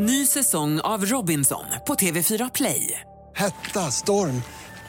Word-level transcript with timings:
Ny 0.00 0.26
säsong 0.26 0.80
av 0.80 1.06
Robinson 1.06 1.64
på 1.86 1.94
TV4 1.94 2.50
Play. 2.54 3.00
Hetta, 3.36 3.90
storm, 3.90 4.42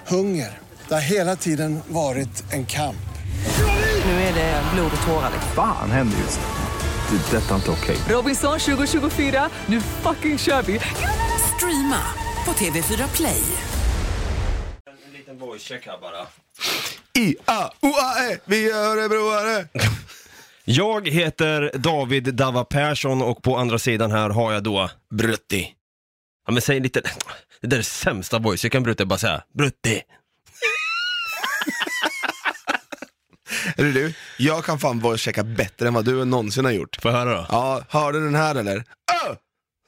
hunger. 0.08 0.58
Det 0.88 0.93
har 0.93 1.01
hela 1.01 1.35
tiden 1.35 1.79
varit 1.88 2.54
en 2.54 2.66
kamp. 2.66 3.10
Nu 4.06 4.12
är 4.12 4.34
det 4.34 4.64
blod 4.74 4.92
och 5.02 5.08
tårar. 5.08 5.32
Fan 5.56 5.92
händer 5.92 6.18
just 6.18 6.40
nu. 6.40 7.18
Det. 7.18 7.38
är 7.38 7.42
Detta 7.42 7.52
är 7.52 7.56
inte 7.56 7.72
okej. 7.72 7.98
Robinson 8.10 8.60
2024, 8.60 9.50
nu 9.66 9.82
fucking 9.82 10.38
kör 10.38 10.62
vi! 10.62 10.80
Streama 11.55 12.02
på 12.46 12.52
TV4 12.52 13.16
Play. 13.16 13.44
En 15.05 15.14
liten 15.14 15.39
voice 15.39 15.62
check 15.62 15.86
här 15.86 15.98
bara. 16.02 16.28
I, 17.26 17.36
A, 17.46 17.71
O, 17.82 17.88
A, 17.88 18.32
E, 18.32 18.38
vi 18.46 18.71
är 18.71 18.76
örebroare. 18.76 19.68
Jag 20.71 21.07
heter 21.07 21.71
David 21.73 22.23
Dava 22.36 22.65
Persson 22.65 23.21
och 23.21 23.43
på 23.43 23.57
andra 23.57 23.79
sidan 23.79 24.11
här 24.11 24.29
har 24.29 24.54
jag 24.54 24.63
då 24.63 24.89
Brutti. 25.13 25.73
Ja 26.45 26.54
men 26.54 26.61
säg 26.61 26.79
lite, 26.79 27.01
det 27.61 27.68
där 27.68 27.77
är 27.77 27.82
sämsta 27.82 28.39
voice, 28.39 28.64
jag 28.64 28.71
kan 28.71 28.83
Brutti 28.83 29.05
bara 29.05 29.19
säga 29.19 29.43
Brutti. 29.57 30.01
Är 33.75 33.83
det 33.83 33.91
du? 33.91 34.13
Jag 34.38 34.66
kan 34.66 34.80
fan 34.80 35.02
voice-checka 35.02 35.44
bättre 35.44 35.88
än 35.88 35.94
vad 35.94 36.05
du 36.05 36.25
någonsin 36.25 36.66
har 36.66 36.72
gjort. 36.72 36.97
Får 37.02 37.11
jag 37.11 37.19
höra 37.19 37.38
då? 37.38 37.45
Ja, 37.49 37.83
hör 37.89 38.11
du 38.13 38.23
den 38.23 38.36
här 38.36 38.55
eller? 38.55 38.77
Ö! 38.77 39.36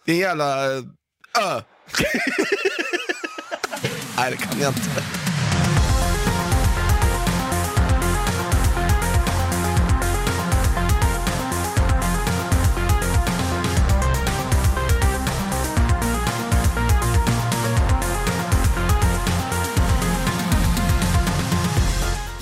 Din 0.05 0.17
jävla... 0.17 0.65
Ö! 0.65 0.81
Nej, 4.17 4.31
det 4.31 4.37
kan 4.37 4.59
jag 4.59 4.69
inte. 4.69 5.20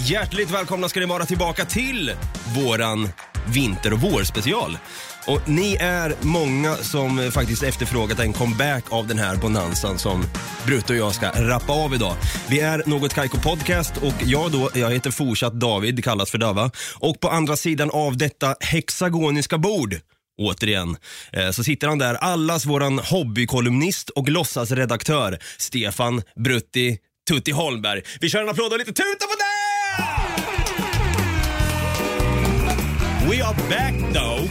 Hjärtligt 0.09 0.52
välkomna 0.52 0.89
ska 0.89 0.99
ni 0.99 1.05
vara 1.05 1.25
tillbaka 1.25 1.65
till 1.65 2.11
våran 2.55 3.09
vinter 3.53 3.93
och 3.93 4.02
vårspecial. 4.02 4.77
Och 5.27 5.49
ni 5.49 5.75
är 5.79 6.13
många 6.21 6.75
som 6.75 7.31
faktiskt 7.31 7.63
efterfrågat 7.63 8.19
en 8.19 8.33
comeback 8.33 8.83
av 8.89 9.07
den 9.07 9.19
här 9.19 9.35
bonanzan 9.35 9.99
som 9.99 10.23
Brutte 10.65 10.93
och 10.93 10.99
jag 10.99 11.15
ska 11.15 11.30
rappa 11.30 11.73
av 11.73 11.93
idag. 11.93 12.15
Vi 12.49 12.59
är 12.59 12.83
Något 12.85 13.13
Kaiko 13.13 13.39
Podcast 13.39 13.97
och 13.97 14.13
jag 14.25 14.52
då, 14.52 14.69
jag 14.73 14.91
heter 14.91 15.11
fortsatt 15.11 15.53
David, 15.53 16.03
kallas 16.03 16.31
för 16.31 16.37
Dava. 16.37 16.71
Och 16.95 17.19
på 17.19 17.30
andra 17.30 17.57
sidan 17.57 17.89
av 17.91 18.17
detta 18.17 18.55
hexagoniska 18.59 19.57
bord 19.57 19.95
Återigen, 20.37 20.97
eh, 21.33 21.52
så 21.52 21.63
sitter 21.63 21.87
han 21.87 21.97
där, 21.97 22.15
allas 22.15 22.65
våran 22.65 22.99
hobbykolumnist 22.99 24.09
och 24.09 24.30
låtsasredaktör 24.30 25.39
Stefan 25.57 26.21
Brutti 26.35 26.97
Tutti 27.30 27.52
Holmberg. 27.52 28.02
Vi 28.21 28.30
kör 28.30 28.41
en 28.41 28.49
applåd 28.49 28.73
och 28.73 28.80
lite 28.80 28.93
tuta 28.93 29.25
på 29.25 29.35
dig! 29.35 29.78
We 33.40 33.45
are 33.45 33.70
back 33.70 33.94
though. 34.14 34.50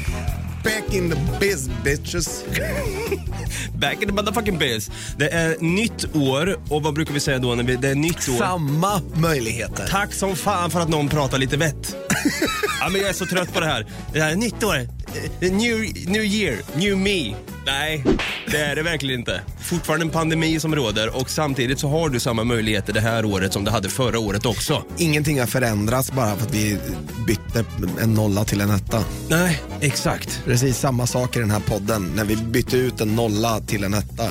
Back 0.64 0.94
in 0.94 1.10
the 1.10 1.16
biz 1.40 1.68
bitches. 1.84 2.44
Back 3.78 4.02
in 4.02 4.08
the 4.08 4.14
motherfucking 4.14 4.58
biz. 4.58 4.90
Det 5.16 5.28
är 5.28 5.56
nytt 5.60 6.16
år 6.16 6.58
och 6.68 6.82
vad 6.82 6.94
brukar 6.94 7.14
vi 7.14 7.20
säga 7.20 7.38
då 7.38 7.54
när 7.54 7.64
vi, 7.64 7.76
det 7.76 7.88
är 7.88 7.94
nytt 7.94 8.28
år? 8.28 8.38
Samma 8.38 9.00
möjligheter. 9.14 9.86
Tack 9.86 10.12
som 10.12 10.36
fan 10.36 10.70
för 10.70 10.80
att 10.80 10.88
någon 10.88 11.08
pratar 11.08 11.38
lite 11.38 11.56
vett. 11.56 11.96
ja, 12.80 12.88
men 12.88 13.00
jag 13.00 13.10
är 13.10 13.14
så 13.14 13.26
trött 13.26 13.54
på 13.54 13.60
det 13.60 13.66
här. 13.66 13.86
Det 14.12 14.20
här 14.20 14.32
är 14.32 14.36
nytt 14.36 14.64
år. 14.64 14.76
Eh, 14.76 15.52
New, 15.52 15.78
new 16.06 16.24
year, 16.24 16.56
new 16.74 16.98
me. 16.98 17.34
Nej, 17.66 18.04
det 18.50 18.58
är 18.58 18.76
det 18.76 18.82
verkligen 18.82 19.20
inte. 19.20 19.40
Fortfarande 19.60 20.06
en 20.06 20.10
pandemi 20.10 20.60
som 20.60 20.74
råder 20.74 21.16
och 21.16 21.30
samtidigt 21.30 21.78
så 21.78 21.88
har 21.88 22.08
du 22.08 22.20
samma 22.20 22.44
möjligheter 22.44 22.92
det 22.92 23.00
här 23.00 23.24
året 23.24 23.52
som 23.52 23.64
du 23.64 23.70
hade 23.70 23.88
förra 23.88 24.18
året 24.18 24.46
också. 24.46 24.84
Ingenting 24.98 25.40
har 25.40 25.46
förändrats 25.46 26.12
bara 26.12 26.36
för 26.36 26.46
att 26.46 26.54
vi 26.54 26.78
bytte 27.26 27.64
en 28.00 28.14
nolla 28.14 28.44
till 28.44 28.60
en 28.60 28.70
etta. 28.70 29.04
Nej, 29.28 29.62
exakt. 29.80 30.42
Precis 30.44 30.78
samma 30.78 31.06
sak 31.06 31.36
i 31.36 31.38
den 31.40 31.50
här 31.50 31.60
podden, 31.60 32.12
när 32.16 32.24
vi 32.24 32.36
bytte 32.36 32.76
ut 32.76 33.00
en 33.00 33.16
nolla 33.16 33.60
till 33.60 33.84
en 33.84 33.94
etta. 33.94 34.28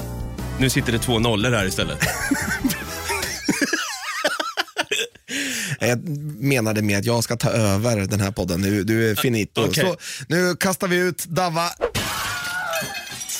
Nu 0.59 0.69
sitter 0.69 0.91
det 0.91 0.99
två 0.99 1.19
nollor 1.19 1.51
här 1.51 1.65
istället. 1.65 1.97
Jag 5.79 6.09
menade 6.39 6.81
med 6.81 6.99
att 6.99 7.05
jag 7.05 7.23
ska 7.23 7.35
ta 7.35 7.49
över 7.49 7.97
den 7.97 8.19
här 8.19 8.31
podden. 8.31 8.61
Nu, 8.61 8.83
du 8.83 9.11
är 9.11 9.15
finito. 9.15 9.61
Okej. 9.65 9.83
Så, 9.83 9.95
nu 10.27 10.55
kastar 10.55 10.87
vi 10.87 10.97
ut 10.97 11.25
Dava. 11.25 11.69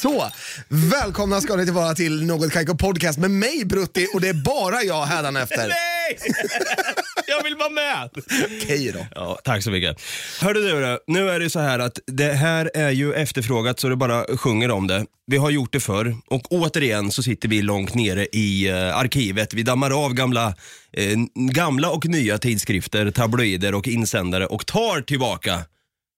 Så, 0.02 0.32
välkomna 0.68 1.42
ska 1.42 1.56
ni 1.56 1.72
vara 1.72 1.96
till 1.96 2.26
Något 2.26 2.52
Kaiko 2.52 2.78
Podcast 2.78 3.20
med 3.20 3.32
mig 3.32 3.66
Brutti 3.66 4.08
och 4.14 4.22
det 4.22 4.30
är 4.30 4.34
bara 4.34 4.84
jag 4.84 5.06
hädanefter. 5.06 5.58
Nej! 5.68 6.18
Jag 7.28 7.44
vill 7.44 7.56
vara 7.56 7.70
med! 7.70 8.10
Okej 8.46 8.92
då. 8.92 9.06
Ja, 9.16 9.40
tack 9.44 9.64
så 9.64 9.72
mycket. 9.72 10.02
Hörde 10.42 10.62
du, 10.62 10.82
då, 10.82 11.00
nu 11.08 11.30
är 11.30 11.40
det 11.40 11.50
så 11.50 11.60
här 11.60 11.80
att 11.80 12.00
det 12.08 12.34
här 12.34 12.72
är 12.74 12.92
ju 12.92 13.14
efterfrågat 13.14 13.80
så 13.80 13.90
det 13.90 13.96
bara 13.96 14.38
sjunger 14.38 14.72
om 14.72 14.88
det. 14.88 15.06
Vi 15.26 15.38
har 15.38 15.50
gjort 15.50 15.74
det 15.74 15.80
förr 15.80 16.16
och 16.28 16.52
återigen 16.52 17.12
så 17.12 17.24
sitter 17.24 17.50
vi 17.50 17.62
långt 17.62 17.94
nere 17.94 18.26
i 18.26 18.70
eh, 18.70 18.98
arkivet. 18.98 19.54
Vi 19.54 19.64
dammar 19.64 20.06
av 20.06 20.14
gamla, 20.14 20.48
eh, 20.94 21.18
gamla 21.54 21.90
och 21.90 22.06
nya 22.06 22.38
tidskrifter, 22.38 23.12
tabloider 23.12 23.76
och 23.76 23.88
insändare 23.88 24.46
och 24.46 24.66
tar 24.66 25.02
tillbaka 25.02 25.60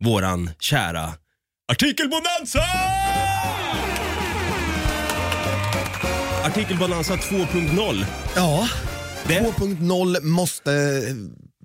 våran 0.04 0.50
kära 0.60 1.14
Artikelbonanza! 1.72 2.64
Artikelbonanza 6.44 7.16
2.0. 7.16 8.06
Ja, 8.36 8.68
Det- 9.28 9.40
2.0 9.40 10.22
måste, 10.22 11.02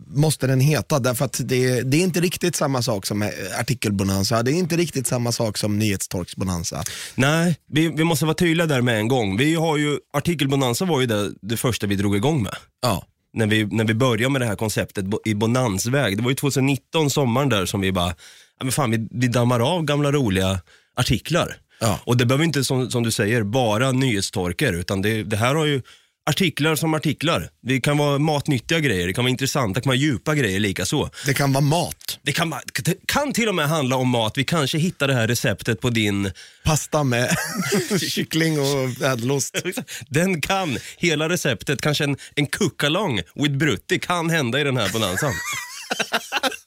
måste 0.07 0.47
den 0.47 0.61
heta 0.61 0.99
därför 0.99 1.25
att 1.25 1.41
det, 1.45 1.81
det 1.83 1.97
är 1.97 2.01
inte 2.03 2.21
riktigt 2.21 2.57
samma 2.57 2.83
sak 2.83 3.07
som 3.07 3.23
eh, 3.23 3.29
artikelbonanza. 3.61 4.43
Det 4.43 4.51
är 4.53 4.55
inte 4.55 4.77
riktigt 4.77 5.07
samma 5.07 5.33
sak 5.33 5.59
som 5.59 5.79
nyhetstorksbonanza. 5.79 6.83
Nej, 7.15 7.57
vi, 7.73 7.89
vi 7.89 8.05
måste 8.05 8.25
vara 8.25 8.35
tydliga 8.35 8.67
där 8.67 8.81
med 8.81 8.99
en 8.99 9.09
gång. 9.09 9.37
Vi 9.37 9.55
har 9.55 9.77
ju, 9.77 9.99
artikelbonanza 10.17 10.85
var 10.85 11.01
ju 11.01 11.06
det, 11.06 11.31
det 11.43 11.56
första 11.56 11.87
vi 11.87 11.97
drog 11.97 12.17
igång 12.17 12.43
med. 12.43 12.55
Ja. 12.83 13.05
När 13.33 13.47
vi, 13.47 13.65
när 13.67 13.85
vi 13.85 13.95
började 13.95 14.33
med 14.33 14.41
det 14.41 14.47
här 14.47 14.56
konceptet 14.56 15.05
bo- 15.05 15.21
i 15.25 15.35
bonansväg. 15.35 16.17
Det 16.17 16.23
var 16.23 16.31
ju 16.31 16.37
2019, 16.37 17.11
sommaren 17.11 17.49
där, 17.49 17.67
som 17.67 17.81
vi 17.81 17.93
bara, 17.93 18.09
ja 18.59 18.65
men 18.65 18.73
fan 18.73 18.91
vi, 18.91 19.09
vi 19.11 19.29
dammar 19.29 19.61
av 19.61 19.83
gamla 19.85 20.12
roliga 20.12 20.61
artiklar. 20.97 21.56
Ja. 21.79 22.01
Och 22.05 22.17
det 22.17 22.27
behöver 22.27 22.45
inte, 22.45 22.65
som, 22.65 22.91
som 22.91 23.03
du 23.03 23.11
säger, 23.11 23.43
bara 23.43 23.93
nyhetstorkar, 23.93 24.73
utan 24.73 25.03
det, 25.03 25.23
det 25.23 25.37
här 25.37 25.55
har 25.55 25.65
ju 25.65 25.83
artiklar 26.31 26.77
som 26.77 26.95
artiklar. 26.95 27.49
Det 27.62 27.81
kan 27.81 27.99
vara 27.99 28.19
matnyttiga 28.19 28.81
grejer, 28.81 29.07
det 29.07 29.12
kan 29.12 29.25
vara 29.25 29.31
intressanta, 29.31 29.81
det 29.81 29.83
kan 29.83 29.91
vara 29.91 29.97
djupa 29.97 30.35
grejer 30.35 30.61
likaså. 30.61 31.11
Det 31.27 31.35
kan 31.35 31.53
vara 31.53 31.65
mat. 31.65 32.19
Det 32.23 32.33
kan, 32.33 32.55
det 32.85 33.07
kan 33.07 33.33
till 33.33 33.49
och 33.49 33.55
med 33.55 33.69
handla 33.69 33.97
om 33.97 34.09
mat. 34.09 34.39
Vi 34.39 34.45
kanske 34.45 34.79
hittar 34.79 35.09
det 35.09 35.15
här 35.15 35.29
receptet 35.29 35.81
på 35.81 35.91
din 35.91 36.31
Pasta 36.65 37.05
med 37.05 37.37
kyckling 38.11 38.61
och 38.61 39.03
ädelost. 39.03 39.62
Den 40.09 40.41
kan, 40.41 40.79
hela 40.97 41.29
receptet, 41.29 41.81
kanske 41.81 42.05
en, 42.05 42.17
en 42.35 42.47
kuckalong 42.47 43.21
with 43.35 43.56
brutti 43.56 43.99
kan 43.99 44.31
hända 44.31 44.61
i 44.61 44.65
den 44.65 44.77
här 44.77 44.93
bonanzan. 44.93 45.33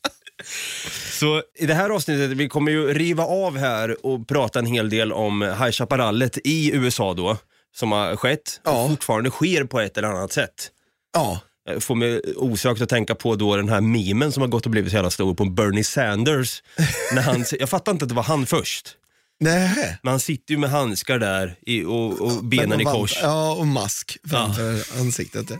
Så 1.19 1.43
i 1.59 1.65
det 1.65 1.73
här 1.73 1.89
avsnittet, 1.89 2.31
vi 2.31 2.49
kommer 2.49 2.71
ju 2.71 2.93
riva 2.93 3.23
av 3.23 3.57
här 3.57 4.05
och 4.05 4.27
prata 4.27 4.59
en 4.59 4.65
hel 4.65 4.89
del 4.89 5.13
om 5.13 5.41
High 5.41 5.71
Chaparrallet 5.71 6.37
i 6.43 6.71
USA 6.75 7.13
då, 7.13 7.37
som 7.75 7.91
har 7.91 8.15
skett 8.15 8.61
Ja. 8.63 8.83
och 8.83 8.89
fortfarande 8.89 9.29
sker 9.29 9.63
på 9.63 9.79
ett 9.79 9.97
eller 9.97 10.07
annat 10.07 10.33
sätt. 10.33 10.71
Ja. 11.13 11.39
Jag 11.69 11.83
får 11.83 11.95
mig 11.95 12.21
osökt 12.35 12.81
att 12.81 12.89
tänka 12.89 13.15
på 13.15 13.35
då 13.35 13.55
den 13.55 13.69
här 13.69 13.81
memen 13.81 14.31
som 14.31 14.41
har 14.41 14.47
gått 14.47 14.65
och 14.65 14.71
blivit 14.71 14.91
så 14.91 14.95
jävla 14.95 15.09
stor 15.09 15.33
på 15.35 15.45
Bernie 15.45 15.83
Sanders. 15.83 16.63
när 17.13 17.21
han, 17.21 17.45
jag 17.59 17.69
fattar 17.69 17.91
inte 17.91 18.05
att 18.05 18.09
det 18.09 18.15
var 18.15 18.23
han 18.23 18.45
först. 18.45 18.95
Nej. 19.39 19.97
Men 20.03 20.11
han 20.11 20.19
sitter 20.19 20.53
ju 20.53 20.57
med 20.57 20.69
handskar 20.69 21.19
där 21.19 21.55
i, 21.61 21.83
och, 21.83 22.21
och 22.21 22.43
benen 22.43 22.81
i 22.81 22.83
kors. 22.83 23.19
Ja, 23.21 23.53
och 23.53 23.67
mask 23.67 24.17
framför 24.29 24.99
ansiktet. 24.99 25.51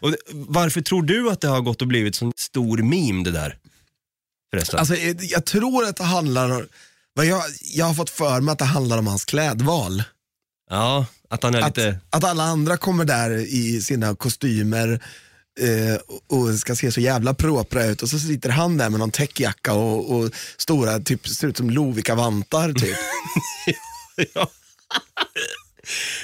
Och 0.00 0.14
varför 0.32 0.80
tror 0.80 1.02
du 1.02 1.30
att 1.30 1.40
det 1.40 1.48
har 1.48 1.60
gått 1.60 1.82
och 1.82 1.88
blivit 1.88 2.14
sån 2.14 2.32
stor 2.36 2.78
meme 2.78 3.24
det 3.24 3.30
där? 3.30 3.56
Förresten. 4.50 4.78
Alltså, 4.78 4.94
eh, 4.94 5.16
jag 5.20 5.44
tror 5.44 5.84
att 5.84 5.96
det 5.96 6.04
handlar 6.04 6.50
om, 6.50 6.66
vad 7.14 7.26
jag, 7.26 7.42
jag 7.74 7.86
har 7.86 7.94
fått 7.94 8.10
för 8.10 8.40
mig 8.40 8.52
att 8.52 8.58
det 8.58 8.64
handlar 8.64 8.98
om 8.98 9.06
hans 9.06 9.24
klädval. 9.24 10.02
ja, 10.70 11.06
att 11.28 11.42
han 11.42 11.54
är 11.54 11.60
Att, 11.60 11.76
lite... 11.76 11.98
att 12.10 12.24
alla 12.24 12.42
andra 12.44 12.76
kommer 12.76 13.04
där 13.04 13.30
i 13.30 13.80
sina 13.82 14.16
kostymer 14.16 15.02
eh, 15.60 15.94
och- 16.06 16.38
och 16.48 16.54
ska 16.58 16.76
se 16.76 16.92
så 16.92 17.00
jävla 17.00 17.34
propra 17.34 17.84
ut 17.84 18.02
och 18.02 18.08
så 18.08 18.18
sitter 18.18 18.50
han 18.50 18.76
där 18.76 18.90
med 18.90 18.98
någon 19.00 19.10
täckjacka 19.10 19.72
och, 19.72 20.16
och 20.16 20.30
stora, 20.56 21.00
typ 21.00 21.28
ser 21.28 21.48
ut 21.48 21.56
som 21.56 21.70
Lovikka-vantar 21.70 22.72
typ. 22.72 22.96
ja. 24.34 24.50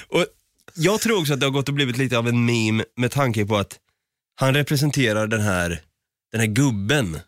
och 0.08 0.26
jag 0.74 1.00
tror 1.00 1.20
också 1.20 1.32
att 1.32 1.40
det 1.40 1.46
har 1.46 1.50
gått 1.50 1.68
och 1.68 1.74
blivit 1.74 1.96
lite 1.96 2.18
av 2.18 2.28
en 2.28 2.44
meme 2.44 2.84
med 2.96 3.10
tanke 3.10 3.46
på 3.46 3.56
att 3.56 3.78
han 4.40 4.54
representerar 4.54 5.26
den 5.26 5.40
här, 5.40 5.80
den 6.32 6.40
här 6.40 6.48
gubben. 6.48 7.20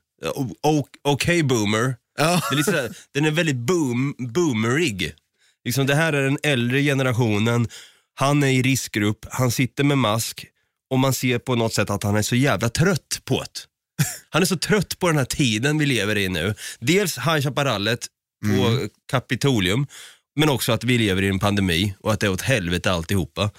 O- 0.63 0.87
Okej 1.05 1.43
boomer. 1.43 1.97
ja. 2.19 2.43
Det 2.51 2.55
är 2.55 2.57
lite 2.57 2.71
sådär, 2.71 2.97
den 3.15 3.25
är 3.25 3.31
väldigt 3.31 3.57
boom, 3.57 4.15
boomerig. 4.19 5.13
Liksom, 5.65 5.87
det 5.87 5.95
här 5.95 6.13
är 6.13 6.23
den 6.25 6.39
äldre 6.43 6.83
generationen, 6.83 7.69
han 8.15 8.43
är 8.43 8.49
i 8.49 8.63
riskgrupp, 8.63 9.27
han 9.31 9.51
sitter 9.51 9.85
med 9.85 9.99
mask 9.99 10.47
och 10.91 10.99
man 10.99 11.13
ser 11.15 11.39
på 11.39 11.55
något 11.55 11.75
sätt 11.75 11.91
att 11.91 12.03
han 12.03 12.17
är 12.17 12.23
så 12.23 12.37
jävla 12.37 12.69
trött 12.69 13.21
på 13.25 13.41
det. 13.41 13.61
Han 14.31 14.43
är 14.43 14.47
så 14.47 14.57
trött 14.57 14.99
på 14.99 15.09
den 15.09 15.17
här 15.17 15.25
tiden 15.25 15.79
vi 15.79 15.87
lever 15.87 16.19
i 16.19 16.29
nu. 16.29 16.55
Dels 16.81 17.19
High 17.19 17.41
Chaparrallet 17.41 18.07
på 18.45 18.89
Kapitolium, 19.11 19.87
men 20.37 20.49
också 20.49 20.73
att 20.73 20.85
vi 20.85 20.99
lever 20.99 21.23
i 21.23 21.29
en 21.29 21.39
pandemi 21.39 21.95
och 22.01 22.13
att 22.13 22.21
det 22.21 22.27
är 22.27 22.31
åt 22.31 22.41
helvete 22.43 22.93
alltihopa. 22.93 23.51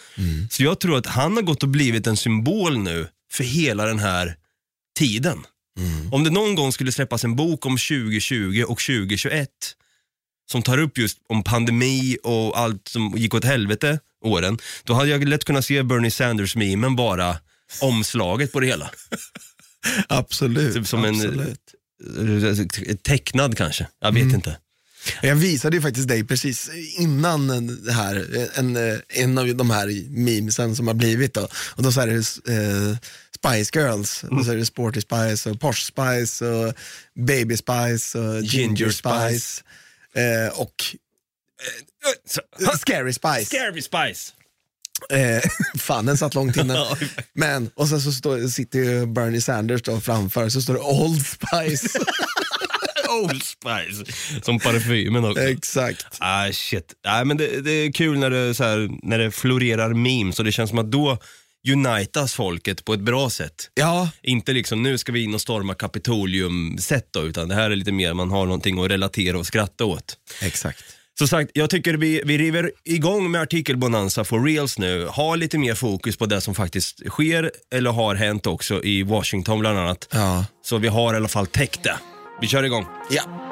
Så 0.52 0.64
jag 0.64 0.80
tror 0.80 0.98
att 0.98 1.06
han 1.06 1.36
har 1.36 1.42
gått 1.42 1.64
och 1.64 1.70
blivit 1.70 2.08
en 2.08 2.18
symbol 2.18 2.78
nu 2.78 3.08
för 3.32 3.44
hela 3.44 3.86
den 3.86 4.00
här 4.00 4.36
tiden. 5.00 5.44
Om 6.12 6.24
det 6.24 6.30
någon 6.30 6.56
gång 6.56 6.72
skulle 6.74 6.92
släppas 6.92 7.24
en 7.24 7.36
bok 7.36 7.66
om 7.66 7.78
2020 7.78 8.64
och 8.68 8.80
2021 8.80 9.50
som 10.52 10.62
tar 10.62 10.78
upp 10.78 10.98
just 10.98 11.18
om 11.30 11.44
pandemi 11.44 12.18
och 12.24 12.60
allt 12.60 12.88
som 12.88 13.14
gick 13.18 13.34
åt 13.34 13.44
helvete 13.46 14.00
åren, 14.26 14.58
då 14.84 14.94
hade 14.94 15.10
jag 15.10 15.28
lätt 15.28 15.46
kunnat 15.46 15.66
se 15.66 15.84
Bernie 15.84 16.12
Sanders-memen 16.12 16.96
bara 16.96 17.38
omslaget 17.82 18.52
på 18.52 18.60
det 18.60 18.68
hela. 18.68 18.92
Absolut. 20.08 20.74
Typ 20.76 20.88
som 20.88 21.06
en- 21.06 21.16
absolut. 21.16 21.76
Eh, 22.88 22.96
Tecknad 22.96 23.58
kanske, 23.58 23.88
jag 24.02 24.12
vet 24.12 24.34
inte. 24.34 24.58
Jag 25.22 25.36
visade 25.36 25.76
ju 25.76 25.82
faktiskt 25.82 26.08
dig 26.08 26.24
precis 26.24 26.70
innan 26.98 27.68
det 27.86 27.92
här, 27.94 28.26
en, 28.56 28.78
en 29.08 29.38
av 29.38 29.56
de 29.56 29.70
här 29.70 30.10
memesen 30.10 30.76
som 30.76 30.88
har 30.88 30.94
blivit 30.94 31.34
då. 31.34 31.48
Och 31.76 31.84
då 31.84 31.92
så 31.92 32.02
är 32.02 32.08
det 32.08 32.14
eh, 32.54 32.98
Spice 33.44 33.80
Girls, 33.80 34.24
och 34.24 34.46
så 34.46 34.52
är 34.52 34.56
det 34.56 34.66
Sporty 34.66 35.02
Spice 35.02 35.50
och 35.50 35.60
Posh 35.60 35.82
Spice 35.82 36.46
och 36.46 36.74
Baby 37.16 37.58
Spice 37.58 38.20
och 38.20 38.42
Ginger, 38.42 38.78
Ginger 38.78 38.90
Spice. 38.90 39.64
Eh, 40.16 40.60
och 40.60 40.74
Så, 42.26 42.42
Scary 42.78 43.14
Spice. 43.14 43.46
Scary 43.46 43.82
Spice. 43.82 44.34
Eh, 45.10 45.42
fan, 45.80 46.06
den 46.06 46.18
satt 46.18 46.36
långt 46.36 46.58
inne. 46.58 46.74
Ja. 46.78 46.98
Men, 47.34 47.70
och 47.76 47.88
sen 47.88 48.02
så 48.02 48.12
står, 48.12 48.48
sitter 48.48 48.80
ju 48.80 49.06
Bernie 49.06 49.42
Sanders 49.42 49.82
då 49.82 50.00
framför, 50.00 50.50
så 50.50 50.62
står 50.62 50.74
det 50.74 50.80
Old 50.80 51.26
Spice. 51.26 52.00
Old 53.10 53.44
Spice. 53.44 54.14
Som 54.42 54.60
parfymen 54.60 55.26
också. 55.26 55.44
Exakt. 55.44 56.06
Ah, 56.20 56.52
shit. 56.52 56.94
Ah, 57.04 57.24
men 57.24 57.38
det, 57.38 57.62
det 57.62 57.72
är 57.72 57.92
kul 57.92 58.20
när 58.20 58.30
det, 58.30 58.54
så 58.56 58.64
här, 58.64 58.90
när 59.04 59.18
det 59.20 59.32
florerar 59.32 59.94
memes 59.94 60.40
och 60.40 60.46
det 60.46 60.52
känns 60.52 60.70
som 60.70 60.80
att 60.80 60.92
då 60.92 61.18
unitas 61.68 62.34
folket 62.34 62.86
på 62.86 62.94
ett 62.94 63.00
bra 63.00 63.30
sätt. 63.30 63.70
Ja, 63.74 64.10
Inte 64.22 64.54
liksom 64.54 64.84
nu 64.84 64.98
ska 64.98 65.12
vi 65.12 65.24
in 65.24 65.34
och 65.34 65.42
storma 65.42 65.74
Kapitolium-sätt 65.74 67.08
då, 67.12 67.22
utan 67.22 67.48
det 67.50 67.56
här 67.56 67.72
är 67.72 67.76
lite 67.76 67.92
mer 67.92 68.14
man 68.14 68.32
har 68.32 68.46
någonting 68.46 68.84
att 68.84 68.92
relatera 68.92 69.38
och 69.40 69.46
skratta 69.46 69.86
åt. 69.86 70.18
exakt. 70.42 70.84
Som 71.18 71.28
sagt, 71.28 71.52
jag 71.54 71.70
tycker 71.70 71.94
vi, 71.94 72.22
vi 72.26 72.38
river 72.38 72.72
igång 72.86 73.32
med 73.32 73.42
artikelbonanza 73.42 74.24
for 74.24 74.44
reals 74.44 74.78
nu. 74.78 75.06
Ha 75.06 75.36
lite 75.36 75.58
mer 75.58 75.76
fokus 75.76 76.18
på 76.18 76.26
det 76.26 76.42
som 76.42 76.56
faktiskt 76.56 77.10
sker 77.10 77.52
eller 77.74 77.92
har 77.92 78.16
hänt 78.16 78.48
också 78.48 78.84
i 78.84 79.04
Washington 79.04 79.60
bland 79.60 79.80
annat. 79.80 80.08
Ja. 80.12 80.46
Så 80.64 80.78
vi 80.78 80.88
har 80.88 81.14
i 81.14 81.18
alla 81.18 81.28
fall 81.28 81.48
täckt 81.48 81.84
det. 81.84 81.96
Vi 82.42 82.48
kör 82.48 82.64
igång. 82.64 82.86
Ja. 83.10 83.49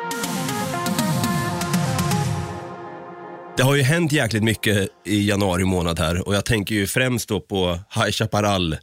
Det 3.57 3.63
har 3.63 3.75
ju 3.75 3.81
hänt 3.81 4.11
jäkligt 4.11 4.43
mycket 4.43 4.87
i 5.05 5.29
januari 5.29 5.65
månad 5.65 5.99
här 5.99 6.27
och 6.27 6.35
jag 6.35 6.45
tänker 6.45 6.75
ju 6.75 6.87
främst 6.87 7.29
då 7.29 7.39
på 7.39 7.79
High 7.95 8.11
Chaparral, 8.11 8.77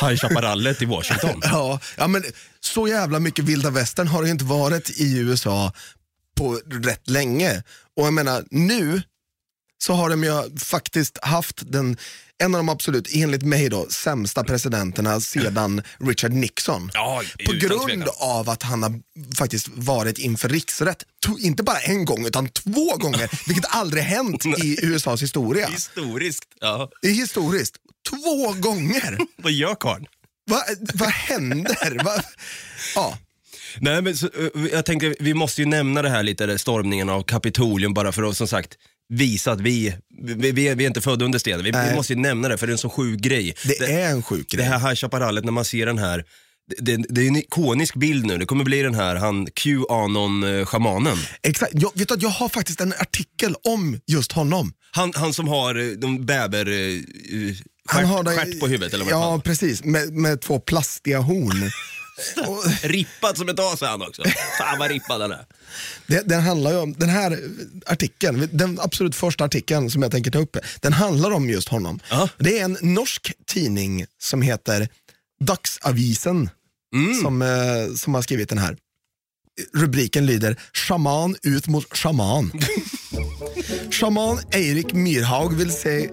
High 0.00 0.16
Chaparrallet 0.16 0.82
i 0.82 0.84
Washington. 0.84 1.40
Ja, 1.52 1.80
ja, 1.96 2.08
men 2.08 2.24
så 2.60 2.88
jävla 2.88 3.20
mycket 3.20 3.44
vilda 3.44 3.70
västern 3.70 4.06
har 4.06 4.22
det 4.22 4.28
ju 4.28 4.32
inte 4.32 4.44
varit 4.44 4.90
i 4.90 5.18
USA 5.18 5.72
på 6.36 6.60
rätt 6.84 7.10
länge. 7.10 7.62
Och 7.96 8.06
jag 8.06 8.12
menar, 8.12 8.44
nu 8.50 9.02
så 9.78 9.92
har 9.92 10.10
de 10.10 10.24
ju 10.24 10.58
faktiskt 10.58 11.18
haft 11.22 11.72
den, 11.72 11.96
en 12.38 12.54
av 12.54 12.58
de 12.58 12.68
absolut, 12.68 13.08
enligt 13.14 13.42
mig 13.42 13.68
då, 13.68 13.86
sämsta 13.90 14.44
presidenterna 14.44 15.20
sedan 15.20 15.82
Richard 15.98 16.32
Nixon. 16.32 16.90
Ja, 16.94 17.22
på 17.46 17.52
grund 17.52 18.04
av 18.18 18.50
att 18.50 18.62
han 18.62 18.82
har 18.82 19.00
faktiskt 19.36 19.68
varit 19.68 20.18
inför 20.18 20.48
riksrätt, 20.48 21.04
inte 21.38 21.62
bara 21.62 21.78
en 21.78 22.04
gång 22.04 22.26
utan 22.26 22.48
två 22.48 22.96
gånger, 22.96 23.30
vilket 23.48 23.74
aldrig 23.74 24.02
hänt 24.02 24.46
i 24.46 24.78
USAs 24.82 25.22
historia. 25.22 25.68
Historiskt. 25.68 26.44
Ja. 26.60 26.90
Det 27.02 27.08
är 27.08 27.12
historiskt. 27.12 27.76
Två 28.10 28.52
gånger! 28.52 29.18
Vad 29.42 29.52
gör 29.52 29.74
karln? 29.74 30.06
Va, 30.50 30.62
vad 30.94 31.08
händer? 31.08 32.04
Va? 32.04 32.22
Ja. 32.94 33.18
Nej, 33.80 34.02
men 34.02 34.16
så, 34.16 34.26
eh, 34.26 34.66
jag 34.72 34.84
tänker, 34.84 35.16
vi 35.20 35.34
måste 35.34 35.62
ju 35.62 35.66
nämna 35.66 36.02
det 36.02 36.08
här 36.08 36.22
lite, 36.22 36.58
stormningen 36.58 37.08
av 37.08 37.22
Kapitolium 37.22 37.94
bara 37.94 38.12
för 38.12 38.22
att 38.22 38.36
som 38.36 38.48
sagt 38.48 38.76
visa 39.08 39.52
att 39.52 39.60
vi, 39.60 39.94
vi, 40.22 40.52
vi, 40.52 40.68
är, 40.68 40.80
inte 40.80 41.00
födda 41.00 41.24
under 41.24 41.38
stenen. 41.38 41.64
Vi, 41.64 41.70
vi 41.88 41.94
måste 41.94 42.12
ju 42.12 42.18
nämna 42.18 42.48
det 42.48 42.58
för 42.58 42.66
det 42.66 42.70
är 42.70 42.74
en 42.74 42.78
så 42.78 42.90
sjuk 42.90 43.20
grej. 43.20 43.54
Det, 43.64 43.92
är 43.92 44.10
en 44.10 44.22
sjuk 44.22 44.46
Det 44.50 44.56
grej. 44.56 44.66
här 44.66 44.78
High 44.78 44.94
Chaparrallet, 44.94 45.44
när 45.44 45.52
man 45.52 45.64
ser 45.64 45.86
den 45.86 45.98
här, 45.98 46.24
det, 46.78 46.96
det, 46.96 47.04
det 47.08 47.20
är 47.22 47.28
en 47.28 47.36
ikonisk 47.36 47.94
bild 47.94 48.26
nu. 48.26 48.38
Det 48.38 48.46
kommer 48.46 48.64
bli 48.64 48.82
den 48.82 48.94
här, 48.94 49.16
han 49.16 49.46
Qanon-schamanen. 49.46 51.16
Exakt. 51.42 51.72
Jag, 51.74 51.90
vet 51.94 52.08
du, 52.08 52.14
att 52.14 52.22
jag 52.22 52.28
har 52.28 52.48
faktiskt 52.48 52.80
en 52.80 52.92
artikel 52.98 53.54
om 53.64 54.00
just 54.06 54.32
honom. 54.32 54.72
Han, 54.90 55.12
han 55.16 55.32
som 55.32 55.48
har 55.48 55.74
eh, 55.74 55.86
de 55.96 56.26
bäver... 56.26 56.66
eh, 56.66 56.74
eh, 56.74 57.54
Han 57.90 58.00
Stjärt, 58.00 58.06
har 58.08 58.22
det- 58.22 58.30
stjärt 58.36 58.60
på 58.60 58.66
huvudet 58.66 58.94
eller 58.94 59.04
vad 59.04 59.12
Ja, 59.14 59.40
precis. 59.44 59.84
Med, 59.84 60.12
med 60.12 60.40
två 60.40 60.60
plastiga 60.60 61.18
horn. 61.18 61.70
Och 62.46 62.64
Rippad 62.82 63.36
som 63.38 63.48
ett 63.48 63.58
as 63.60 63.82
är 63.82 63.86
han 63.86 64.02
också. 64.02 64.22
Fan 64.58 64.78
vad 64.78 64.90
rippad 64.90 65.20
han 65.20 65.32
är. 65.32 65.46
det, 66.06 66.22
den 66.28 66.40
handlar 66.42 66.78
om, 66.82 66.92
den 66.92 67.08
här 67.08 67.38
artikeln, 67.86 68.48
den 68.52 68.80
absolut 68.80 69.14
första 69.16 69.44
artikeln 69.44 69.90
som 69.90 70.02
jag 70.02 70.10
tänker 70.12 70.30
ta 70.30 70.38
upp, 70.38 70.56
den 70.80 70.92
handlar 70.92 71.30
om 71.30 71.50
just 71.50 71.68
honom. 71.68 72.00
Ja. 72.10 72.28
Det 72.38 72.58
är 72.58 72.64
en 72.64 72.78
norsk 72.80 73.32
tidning 73.46 74.06
som 74.22 74.42
heter 74.42 74.88
Dagsavisen 75.40 76.50
Mm. 76.94 77.20
som, 77.22 77.42
eh, 77.42 77.94
som 77.96 78.14
har 78.14 78.22
skrivit 78.22 78.48
den 78.48 78.58
här. 78.58 78.76
Rubriken 79.74 80.26
lyder 80.26 80.56
Shaman 80.72 81.36
ut 81.42 81.66
mot 81.68 81.96
shaman. 81.96 82.50
Shaman 83.90 84.38
Eirik 84.52 84.92
Myrhaug 84.92 85.56
vill 85.56 85.70
se 85.72 86.10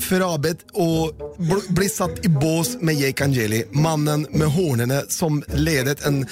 förabet 0.00 0.58
och 0.72 1.12
bl- 1.38 1.72
bli 1.72 1.88
satt 1.88 2.24
i 2.24 2.28
bås 2.28 2.76
med 2.80 2.94
Jake 2.94 3.24
Angeli, 3.24 3.64
mannen 3.70 4.26
med 4.30 4.48
hornen 4.48 5.02
som 5.08 5.42
ledet, 5.54 6.06
en, 6.06 6.22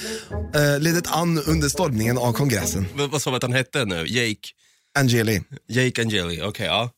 eh, 0.55 0.79
ledet 0.79 1.07
an 1.07 1.43
under 1.47 1.69
stormningen 1.69 2.17
av 2.17 2.33
kongressen. 2.33 2.85
Vad, 2.95 3.11
vad 3.11 3.21
sa 3.21 3.29
vi 3.29 3.35
att 3.35 3.43
han 3.43 3.53
hette 3.53 3.85
nu? 3.85 4.05
Jake? 4.07 4.47
Angeli. 4.99 5.41
Jake 5.69 6.01
Angeli, 6.01 6.41
okej 6.41 6.65
ja. 6.65 6.89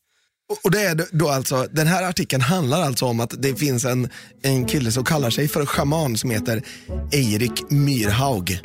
Och- 0.62 0.70
det 0.70 0.80
är 0.82 1.06
då 1.12 1.28
alltså, 1.28 1.66
den 1.70 1.86
här 1.86 2.02
artikeln 2.02 2.42
handlar 2.42 2.82
alltså 2.82 3.04
om 3.06 3.20
att 3.20 3.42
det 3.42 3.54
finns 3.56 3.84
en, 3.84 4.08
en 4.42 4.64
kille 4.64 4.92
som 4.92 5.04
kallar 5.04 5.30
sig 5.30 5.48
för 5.48 5.66
schaman 5.66 6.16
som 6.16 6.30
heter 6.30 6.62
Eirik 7.12 7.70
Myrhaug 7.70 8.60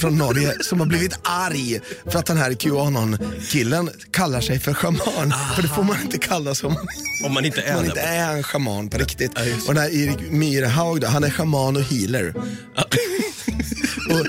från 0.00 0.18
Norge 0.18 0.52
som 0.60 0.80
har 0.80 0.86
blivit 0.86 1.18
arg 1.22 1.80
för 2.06 2.18
att 2.18 2.26
den 2.26 2.36
här 2.36 2.52
Qanon-killen 2.52 3.90
kallar 4.10 4.40
sig 4.40 4.60
för 4.60 4.74
schaman. 4.74 5.34
För 5.54 5.62
det 5.62 5.68
får 5.68 5.82
man 5.82 5.96
inte 6.02 6.18
kalla 6.18 6.54
sig 6.54 6.66
om 6.66 6.72
man, 6.74 6.86
Om 7.26 7.34
man 7.34 7.44
inte 7.44 7.60
är 7.62 7.74
man 7.74 7.84
inte 7.84 8.00
är 8.00 8.36
en 8.36 8.42
schaman 8.42 8.88
på 8.88 8.98
riktigt. 8.98 9.32
Ja. 9.34 9.40
Och 9.68 9.74
den 9.74 9.82
här 9.82 9.90
Eirik 9.90 10.30
Myrhaug 10.30 11.00
då, 11.00 11.06
han 11.06 11.24
är 11.24 11.30
schaman 11.30 11.76
och 11.76 11.82
healer. 11.82 12.34
och 14.10 14.26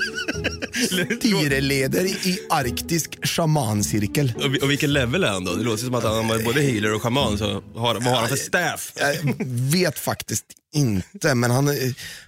styreleder 1.20 2.04
i 2.04 2.38
arktisk 2.50 3.26
shamancirkel. 3.26 4.32
Och, 4.36 4.62
och 4.62 4.70
vilken 4.70 4.92
level 4.92 5.24
är 5.24 5.28
han 5.28 5.44
då? 5.44 5.54
Det 5.54 5.64
låter 5.64 5.84
som 5.84 5.94
att 5.94 6.04
han 6.04 6.28
var 6.28 6.38
både 6.44 6.60
healer 6.60 6.94
och 6.94 7.02
shaman, 7.02 7.38
så 7.38 7.44
har, 7.74 7.94
vad 7.94 8.02
har 8.04 8.16
han 8.16 8.28
för 8.28 8.36
staff? 8.36 8.92
Jag 8.96 9.16
vet 9.46 9.98
faktiskt 9.98 10.44
inte, 10.74 11.34
men 11.34 11.50
han, 11.50 11.70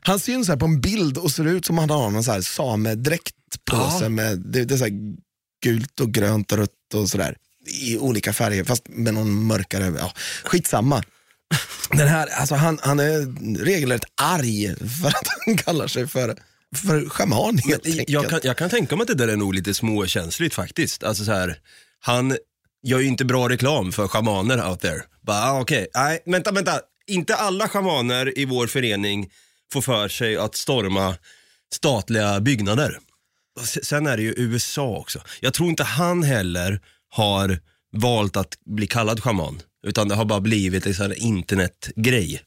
han 0.01 0.21
syns 0.21 0.49
här 0.49 0.57
på 0.57 0.65
en 0.65 0.81
bild 0.81 1.19
och 1.19 1.31
ser 1.31 1.45
ut 1.47 1.65
som 1.67 1.79
att 1.79 1.91
han 1.91 2.01
har 2.01 2.11
någon 2.11 2.25
så 2.25 2.33
här 2.33 2.41
samedräkt 2.41 3.35
på 3.71 3.77
Ja. 3.77 3.99
sig. 4.01 4.09
Med, 4.09 4.39
det, 4.39 4.65
det 4.65 4.75
är 4.75 4.79
så 4.79 4.85
här 4.85 5.17
gult 5.65 6.01
och 6.01 6.13
grönt 6.13 6.53
och 6.53 6.59
rött 6.59 6.71
och 6.95 7.09
sådär. 7.09 7.37
I 7.67 7.99
olika 7.99 8.33
färger, 8.33 8.65
fast 8.65 8.83
med 8.89 9.15
någon 9.15 9.47
mörkare. 9.47 9.95
Ja, 9.99 10.13
skitsamma. 10.45 11.03
Den 11.91 12.09
här, 12.09 12.27
alltså 12.27 12.55
han, 12.55 12.79
han 12.83 13.01
är 13.01 13.37
regelrätt 13.65 14.05
arg 14.23 14.77
för 15.03 15.09
att 15.09 15.27
han 15.47 15.57
kallar 15.57 15.87
sig 15.87 16.07
för, 16.07 16.37
för 16.75 17.09
schaman 17.09 17.59
helt 17.59 17.87
enkelt. 17.87 18.09
Jag 18.09 18.31
kan, 18.31 18.41
jag 18.43 18.57
kan 18.57 18.71
tänka 18.71 18.97
mig 18.97 19.03
att 19.03 19.09
det 19.09 19.15
där 19.15 19.29
är 19.29 19.37
nog 19.37 19.55
lite 19.55 19.75
småkänsligt 19.75 20.55
faktiskt. 20.55 21.05
Alltså 21.05 21.25
så 21.25 21.33
här, 21.33 21.59
han 22.01 22.37
gör 22.83 23.01
ju 23.01 23.07
inte 23.07 23.25
bra 23.25 23.49
reklam 23.49 23.93
för 23.93 24.09
schamaner 24.09 24.69
out 24.71 24.81
there. 24.81 25.03
Bara, 25.23 25.51
ah, 25.51 25.61
okej, 25.61 25.89
nej, 25.95 26.23
vänta, 26.27 26.53
vänta. 26.53 26.81
Inte 27.07 27.37
alla 27.37 27.69
schamaner 27.69 28.39
i 28.39 28.45
vår 28.45 28.67
förening 28.67 29.31
får 29.73 29.81
för 29.81 30.09
sig 30.09 30.37
att 30.37 30.55
storma 30.55 31.17
statliga 31.75 32.41
byggnader. 32.41 32.99
Sen 33.83 34.07
är 34.07 34.17
det 34.17 34.23
ju 34.23 34.35
USA 34.37 34.97
också. 34.97 35.21
Jag 35.41 35.55
tror 35.55 35.69
inte 35.69 35.85
han 35.85 36.23
heller 36.23 36.81
har 37.09 37.59
valt 37.93 38.37
att 38.37 38.59
bli 38.65 38.87
kallad 38.87 39.23
schaman. 39.23 39.61
Utan 39.87 40.09
det 40.09 40.15
har 40.15 40.25
bara 40.25 40.41
blivit 40.41 41.01
en 41.01 41.15
internetgrej. 41.17 42.43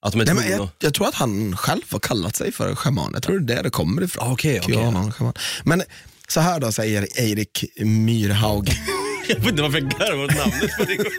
Att 0.00 0.12
de 0.12 0.20
är 0.20 0.24
Nej, 0.24 0.34
men 0.34 0.50
jag, 0.50 0.68
jag 0.78 0.94
tror 0.94 1.08
att 1.08 1.14
han 1.14 1.56
själv 1.56 1.82
har 1.90 1.98
kallat 1.98 2.36
sig 2.36 2.52
för 2.52 2.74
schaman. 2.74 3.10
Jag 3.14 3.22
tror 3.22 3.38
det 3.38 3.52
är 3.52 3.56
där 3.56 3.62
det 3.62 3.70
kommer 3.70 4.02
ifrån. 4.02 4.32
Okej. 4.32 4.60
Qanon, 4.60 5.12
schaman. 5.12 5.34
Men 5.64 5.82
så 6.28 6.40
här 6.40 6.60
då 6.60 6.72
säger 6.72 7.08
Eirik 7.16 7.64
Myrhaug. 7.76 8.72
Jag 9.28 9.36
vet 9.36 9.48
inte 9.48 9.62
varför 9.62 9.78
jag 9.78 9.90
garvar 9.90 10.24
åt 10.24 10.36
namnet. 10.36 10.70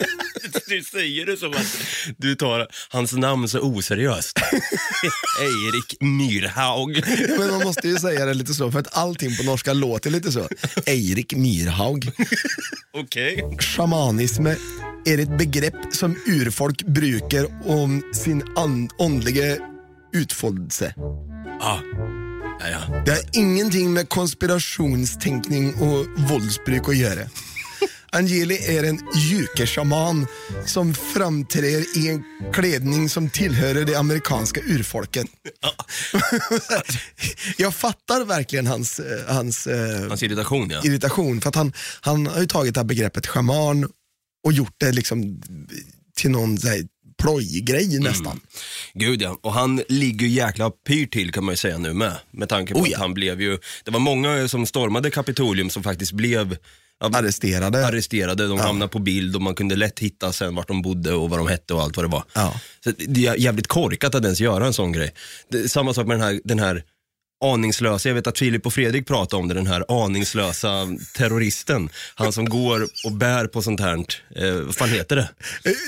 Du 0.67 0.83
säger 0.83 1.25
det 1.25 1.37
som 1.37 1.51
att 1.53 1.77
du 2.17 2.35
tar 2.35 2.67
hans 2.89 3.13
namn 3.13 3.49
så 3.49 3.59
oseriöst. 3.59 4.39
Erik 5.41 5.97
Myrhaug. 5.99 7.03
Men 7.39 7.49
man 7.49 7.63
måste 7.63 7.87
ju 7.87 7.95
säga 7.95 8.25
det 8.25 8.33
lite 8.33 8.53
så, 8.53 8.71
för 8.71 8.79
att 8.79 8.97
allting 8.97 9.37
på 9.37 9.43
norska 9.43 9.73
låter 9.73 10.09
lite 10.09 10.31
så. 10.31 10.47
Eirik 10.85 11.35
Myrhaug. 11.35 12.11
Okej. 12.93 13.57
Shamanism 13.59 14.47
är 15.13 15.17
ett 15.17 15.37
begrepp 15.37 15.75
som 15.91 16.15
urfolk 16.25 16.83
brukar 16.83 17.67
om 17.69 18.03
sin 18.13 18.43
an- 18.55 18.89
andliga 18.99 19.57
utfoldelse. 20.13 20.93
Ah. 21.61 21.77
Ja, 22.59 22.67
ja. 22.69 23.01
Det 23.05 23.11
har 23.11 23.21
ingenting 23.33 23.93
med 23.93 24.09
konspirationstänkning 24.09 25.73
och 25.73 26.05
våldsbruk 26.29 26.89
att 26.89 26.97
göra. 26.97 27.21
Angeli 28.11 28.77
är 28.77 28.83
en 28.83 28.99
jukeshaman 29.15 30.27
som 30.65 30.93
framträder 30.93 31.97
i 31.97 32.09
en 32.09 32.23
klädning 32.53 33.09
som 33.09 33.29
tillhör 33.29 33.73
det 33.73 33.95
amerikanska 33.95 34.61
urfolket. 34.61 35.27
Jag 37.57 37.73
fattar 37.75 38.25
verkligen 38.25 38.67
hans, 38.67 38.99
eh, 38.99 39.35
hans 39.35 39.67
eh, 39.67 40.07
Hans 40.07 40.23
irritation 40.23 40.69
ja. 40.69 40.81
irritation 40.83 41.41
för 41.41 41.49
att 41.49 41.55
han, 41.55 41.73
han 42.01 42.27
har 42.27 42.39
ju 42.39 42.45
tagit 42.47 42.73
det 42.73 42.79
här 42.79 42.85
begreppet 42.85 43.27
shaman 43.27 43.89
och 44.43 44.53
gjort 44.53 44.75
det 44.77 44.91
liksom 44.91 45.41
till 46.15 46.31
någon 46.31 46.57
här 46.57 46.83
plojgrej 47.21 47.99
nästan. 47.99 48.39
Gud 48.93 49.21
ja, 49.21 49.37
och 49.41 49.53
han 49.53 49.81
ligger 49.87 50.27
ju 50.27 50.33
jäkla 50.33 50.69
pyrt 50.69 51.11
till 51.11 51.31
kan 51.31 51.43
man 51.43 51.53
ju 51.53 51.57
säga 51.57 51.77
nu 51.77 51.93
med. 51.93 52.13
Med 52.31 52.49
tanke 52.49 52.73
på 52.73 52.79
Oh 52.79 52.89
ja. 52.89 52.97
att 52.97 53.01
han 53.01 53.13
blev 53.13 53.41
ju, 53.41 53.57
det 53.85 53.91
var 53.91 53.99
många 53.99 54.47
som 54.47 54.65
stormade 54.65 55.11
Kapitolium 55.11 55.69
som 55.69 55.83
faktiskt 55.83 56.11
blev 56.11 56.57
ja, 56.99 57.11
Arresterade. 57.13 57.87
arresterade. 57.87 58.47
De 58.47 58.59
hamnade 58.59 58.89
på 58.89 58.99
bild 58.99 59.35
och 59.35 59.41
man 59.41 59.55
kunde 59.55 59.75
lätt 59.75 59.99
hitta 59.99 60.33
sen 60.33 60.55
vart 60.55 60.67
de 60.67 60.81
bodde 60.81 61.13
och 61.13 61.29
vad 61.29 61.39
de 61.39 61.47
hette 61.47 61.73
och 61.73 61.81
allt 61.81 61.97
vad 61.97 62.05
det 62.05 62.09
var. 62.09 62.23
Ja. 62.33 62.59
Så 62.83 62.91
det 63.07 63.27
är 63.27 63.35
jävligt 63.35 63.67
korkat 63.67 64.15
att 64.15 64.23
ens 64.23 64.39
göra 64.39 64.65
en 64.67 64.73
sån 64.73 64.91
grej. 64.91 65.13
Det 65.51 65.69
samma 65.69 65.93
sak 65.93 66.07
med 66.07 66.19
den 66.19 66.23
här, 66.23 66.41
den 66.43 66.59
här 66.59 66.83
aningslösa, 67.41 68.09
jag 68.09 68.15
vet 68.15 68.27
att 68.27 68.37
Filip 68.37 68.65
och 68.65 68.73
Fredrik 68.73 69.07
pratade 69.07 69.41
om 69.41 69.47
det, 69.47 69.53
den 69.53 69.67
här 69.67 70.03
aningslösa 70.05 70.87
terroristen. 71.13 71.89
Han 72.15 72.33
som 72.33 72.49
går 72.49 72.87
och 73.05 73.11
bär 73.11 73.47
på 73.47 73.61
sånt 73.61 73.79
här, 73.79 74.05
eh, 74.35 74.53
vad 74.53 74.75
fan 74.75 74.89
heter 74.89 75.15
det? 75.15 75.29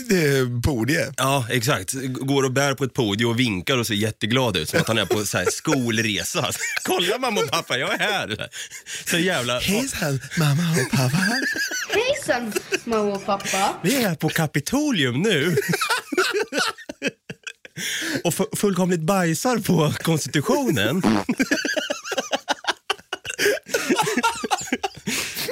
Det 0.10 0.16
är 0.16 0.62
podiet. 0.62 1.14
Ja, 1.18 1.46
exakt. 1.50 1.94
Går 2.04 2.44
och 2.44 2.52
bär 2.52 2.74
på 2.74 2.84
ett 2.84 2.94
podium 2.94 3.30
och 3.30 3.40
vinkar 3.40 3.78
och 3.78 3.88
ser 3.88 3.94
jätteglad 3.94 4.58
ut. 4.58 4.70
Som 4.70 4.80
att 4.80 4.88
han 4.88 4.98
är 4.98 5.06
på 5.06 5.26
så 5.26 5.38
här 5.38 5.46
skolresa. 5.52 6.52
Kolla 6.84 7.18
mamma 7.18 7.42
och 7.42 7.52
pappa, 7.52 7.78
jag 7.78 7.94
är 7.94 8.00
här. 8.00 8.50
Så 9.06 9.18
jävla... 9.18 9.60
Hejsan 9.60 10.20
mamma 10.38 10.72
och 10.72 10.92
pappa. 10.92 11.18
Hejsan 11.90 12.54
mamma 12.84 13.14
och 13.14 13.26
pappa. 13.26 13.74
Vi 13.84 14.04
är 14.04 14.16
på 14.16 14.30
Kapitolium 14.30 15.22
nu. 15.22 15.56
och 18.24 18.34
fu- 18.34 18.56
fullkomligt 18.56 19.02
bajsar 19.02 19.58
på 19.58 19.94
konstitutionen. 20.04 21.02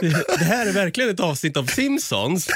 det, 0.02 0.44
här 0.46 0.66
är 0.68 0.72
verkligen 0.72 1.10
ett 1.10 1.20
avsnitt 1.20 1.58
av 1.58 1.66
Simpsons. 1.66 2.48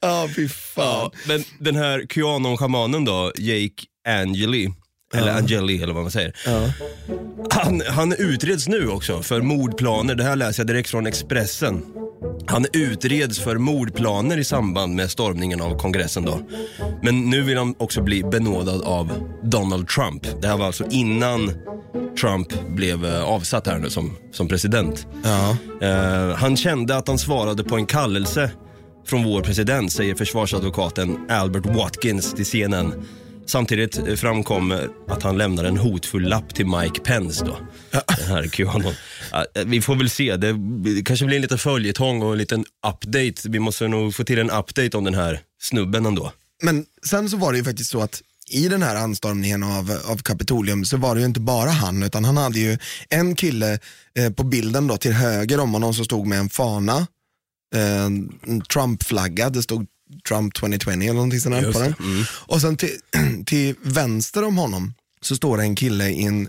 Ja, 0.00 0.28
fy 0.36 0.48
fan. 0.48 0.84
Ja, 0.84 1.12
men 1.26 1.44
den 1.60 1.76
här 1.76 2.00
QAnon-schamanen 2.00 3.04
då, 3.04 3.32
Jake 3.38 3.84
Angeli, 4.08 4.72
eller 5.14 5.32
Angeli 5.32 5.82
eller 5.82 5.94
vad 5.94 6.02
man 6.02 6.10
säger. 6.10 6.34
Han, 7.50 7.82
han 7.86 8.12
utreds 8.12 8.68
nu 8.68 8.88
också 8.88 9.22
för 9.22 9.40
mordplaner. 9.40 10.14
Det 10.14 10.24
här 10.24 10.36
läser 10.36 10.60
jag 10.60 10.66
direkt 10.66 10.90
från 10.90 11.06
Expressen. 11.06 11.82
Han 12.46 12.66
utreds 12.72 13.40
för 13.40 13.58
mordplaner 13.58 14.38
i 14.38 14.44
samband 14.44 14.94
med 14.94 15.10
stormningen 15.10 15.60
av 15.60 15.78
kongressen 15.78 16.24
då. 16.24 16.40
Men 17.02 17.30
nu 17.30 17.42
vill 17.42 17.58
han 17.58 17.74
också 17.78 18.02
bli 18.02 18.22
benådad 18.22 18.82
av 18.82 19.12
Donald 19.42 19.88
Trump. 19.88 20.26
Det 20.42 20.48
här 20.48 20.56
var 20.56 20.66
alltså 20.66 20.84
innan 20.90 21.52
Trump 22.20 22.48
blev 22.68 23.04
eh, 23.04 23.24
avsatt 23.24 23.66
här 23.66 23.78
nu 23.78 23.90
som, 23.90 24.16
som 24.32 24.48
president. 24.48 25.06
Ja. 25.24 25.56
Eh, 25.86 26.36
han 26.36 26.56
kände 26.56 26.96
att 26.96 27.08
han 27.08 27.18
svarade 27.18 27.64
på 27.64 27.76
en 27.76 27.86
kallelse 27.86 28.50
från 29.06 29.24
vår 29.24 29.42
president, 29.42 29.92
säger 29.92 30.14
försvarsadvokaten 30.14 31.18
Albert 31.30 31.66
Watkins 31.66 32.34
till 32.34 32.46
CNN. 32.46 32.94
Samtidigt 33.48 34.20
framkommer 34.20 34.88
att 35.08 35.22
han 35.22 35.38
lämnar 35.38 35.64
en 35.64 35.76
hotfull 35.76 36.28
lapp 36.28 36.54
till 36.54 36.66
Mike 36.66 37.00
Pence 37.00 37.44
då. 37.44 37.58
Den 37.90 38.28
här 38.28 38.46
QAnon. 38.46 38.92
Vi 39.66 39.80
får 39.80 39.96
väl 39.96 40.10
se, 40.10 40.36
det, 40.36 40.52
det 40.94 41.02
kanske 41.02 41.26
blir 41.26 41.36
en 41.36 41.42
liten 41.42 41.58
följetong 41.58 42.22
och 42.22 42.32
en 42.32 42.38
liten 42.38 42.64
update. 42.86 43.48
Vi 43.48 43.58
måste 43.58 43.88
nog 43.88 44.14
få 44.14 44.24
till 44.24 44.38
en 44.38 44.50
update 44.50 44.96
om 44.96 45.04
den 45.04 45.14
här 45.14 45.40
snubben 45.60 46.06
ändå. 46.06 46.32
Men 46.62 46.86
sen 47.06 47.30
så 47.30 47.36
var 47.36 47.52
det 47.52 47.58
ju 47.58 47.64
faktiskt 47.64 47.90
så 47.90 48.00
att 48.00 48.22
i 48.50 48.68
den 48.68 48.82
här 48.82 48.96
anstormningen 48.96 49.62
av, 49.62 49.98
av 50.04 50.16
Kapitolium 50.16 50.84
så 50.84 50.96
var 50.96 51.14
det 51.14 51.20
ju 51.20 51.26
inte 51.26 51.40
bara 51.40 51.70
han 51.70 52.02
utan 52.02 52.24
han 52.24 52.36
hade 52.36 52.58
ju 52.58 52.78
en 53.08 53.34
kille 53.34 53.78
eh, 54.18 54.32
på 54.32 54.44
bilden 54.44 54.86
då 54.86 54.96
till 54.96 55.12
höger 55.12 55.60
om 55.60 55.72
honom 55.72 55.94
som 55.94 56.04
stod 56.04 56.26
med 56.26 56.38
en 56.38 56.48
fana, 56.48 57.06
eh, 57.74 58.04
en 58.46 58.60
Trump-flagga, 58.72 59.50
det 59.50 59.62
stod 59.62 59.86
Trump 60.28 60.54
2020 60.54 60.90
eller 60.90 61.12
någonting 61.12 61.40
sånt 61.40 61.54
där 61.54 61.72
på 61.72 61.78
den. 61.78 61.94
Och 62.30 62.60
sen 62.60 62.76
till, 62.76 62.98
till 63.46 63.74
vänster 63.82 64.44
om 64.44 64.58
honom 64.58 64.94
så 65.22 65.36
står 65.36 65.56
det 65.56 65.62
en 65.62 65.76
kille 65.76 66.08
i 66.08 66.24
en 66.24 66.48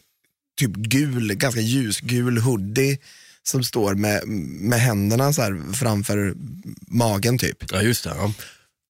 typ 0.59 0.75
gul, 0.75 1.33
ganska 1.33 1.61
ljusgul 1.61 2.37
hoodie 2.37 2.97
som 3.43 3.63
står 3.63 3.95
med, 3.95 4.27
med 4.27 4.79
händerna 4.79 5.33
så 5.33 5.41
här 5.41 5.73
framför 5.73 6.33
magen 6.87 7.37
typ. 7.37 7.71
Ja, 7.71 7.81
just 7.81 8.03
det. 8.03 8.13
Ja. 8.17 8.33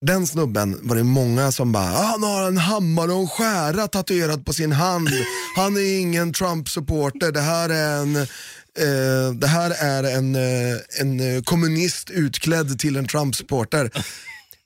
Den 0.05 0.27
snubben 0.27 0.79
var 0.81 0.95
det 0.95 1.03
många 1.03 1.51
som 1.51 1.71
bara, 1.71 1.93
ah, 1.93 2.03
han 2.03 2.23
har 2.23 2.47
en 2.47 2.57
hammare 2.57 3.11
och 3.11 3.21
en 3.21 3.27
skära 3.27 3.88
tatuerad 3.88 4.45
på 4.45 4.53
sin 4.53 4.71
hand. 4.71 5.09
Han 5.55 5.77
är 5.77 5.99
ingen 5.99 6.33
Trump-supporter, 6.33 7.31
det 7.31 7.41
här 7.41 7.69
är 7.69 8.01
en 8.01 8.15
eh, 8.15 9.33
det 9.33 9.47
här 9.47 9.71
är 9.71 10.03
en, 10.03 10.35
eh, 10.35 10.77
en 10.99 11.19
eh, 11.19 11.41
kommunist 11.43 12.09
utklädd 12.09 12.79
till 12.79 12.95
en 12.95 13.07
Trump-supporter. 13.07 13.91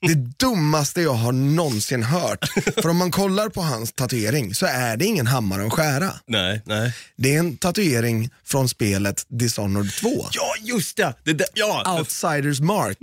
Det 0.00 0.14
dummaste 0.38 1.00
jag 1.00 1.14
har 1.14 1.32
någonsin 1.32 2.02
hört. 2.02 2.44
För 2.82 2.88
om 2.88 2.96
man 2.96 3.10
kollar 3.10 3.48
på 3.48 3.60
hans 3.62 3.92
tatuering 3.92 4.54
så 4.54 4.66
är 4.66 4.96
det 4.96 5.04
ingen 5.04 5.26
hammare 5.26 5.62
och 5.64 5.72
skära. 5.72 6.12
Nej, 6.26 6.62
nej. 6.66 6.92
Det 7.16 7.34
är 7.34 7.38
en 7.38 7.56
tatuering 7.56 8.30
från 8.44 8.68
spelet 8.68 9.26
Dishonored 9.28 9.90
2. 10.00 10.26
Ja, 10.32 10.54
just 10.60 10.96
det! 10.96 11.14
det, 11.24 11.32
där- 11.32 11.46
ja. 11.54 11.98
Outsiders 11.98 12.60
mark 12.60 12.98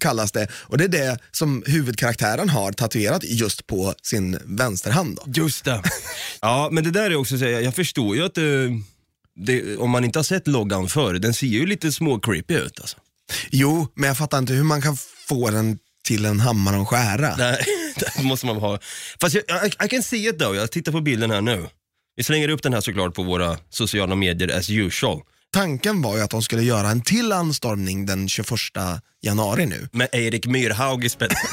kallas 0.00 0.32
det. 0.32 0.48
Och 0.52 0.78
det 0.78 0.84
är 0.84 0.88
det 0.88 1.18
som 1.32 1.62
huvudkaraktären 1.66 2.48
har 2.48 2.72
tatuerat 2.72 3.24
just 3.24 3.66
på 3.66 3.94
sin 4.02 4.38
vänsterhand. 4.44 5.18
Då. 5.24 5.32
Just 5.42 5.64
det. 5.64 5.82
Ja, 6.40 6.68
men 6.72 6.84
det 6.84 6.90
där 6.90 7.10
är 7.10 7.16
också 7.16 7.38
så 7.38 7.44
jag 7.44 7.74
förstår 7.74 8.16
ju 8.16 8.24
att 8.24 8.34
det, 8.34 8.68
det, 9.46 9.76
om 9.76 9.90
man 9.90 10.04
inte 10.04 10.18
har 10.18 10.24
sett 10.24 10.46
loggan 10.46 10.88
förr, 10.88 11.14
den 11.14 11.34
ser 11.34 11.46
ju 11.46 11.66
lite 11.66 11.92
små 11.92 12.20
creepy 12.20 12.54
ut 12.54 12.80
alltså. 12.80 12.96
Jo, 13.50 13.88
men 13.94 14.08
jag 14.08 14.18
fattar 14.18 14.38
inte 14.38 14.52
hur 14.52 14.62
man 14.64 14.82
kan 14.82 14.96
få 15.28 15.50
den 15.50 15.78
till 16.06 16.24
en 16.24 16.40
hammare 16.40 16.76
och 16.76 16.88
skära. 16.88 17.36
Nej, 17.36 17.64
det 18.16 18.22
måste 18.22 18.46
man 18.46 18.56
ha. 18.56 18.78
Fast 19.20 19.34
jag, 19.34 19.44
jag, 19.46 19.66
I 19.86 19.88
can 19.88 20.02
see 20.02 20.28
it 20.28 20.38
though, 20.38 20.56
jag 20.56 20.70
tittar 20.72 20.92
på 20.92 21.00
bilden 21.00 21.30
här 21.30 21.40
nu. 21.40 21.66
Vi 22.16 22.22
slänger 22.24 22.48
upp 22.48 22.62
den 22.62 22.74
här 22.74 22.80
såklart 22.80 23.14
på 23.14 23.22
våra 23.22 23.58
sociala 23.70 24.14
medier 24.14 24.58
as 24.58 24.70
usual. 24.70 25.20
Tanken 25.52 26.02
var 26.02 26.16
ju 26.16 26.22
att 26.22 26.30
de 26.30 26.42
skulle 26.42 26.62
göra 26.62 26.88
en 26.88 27.02
till 27.02 27.32
anstormning 27.32 28.06
den 28.06 28.28
21 28.28 28.48
januari 29.22 29.66
nu. 29.66 29.88
Med 29.92 30.08
Erik 30.12 30.46
Myrhaug 30.46 31.04
i 31.04 31.08
spetsen. 31.08 31.38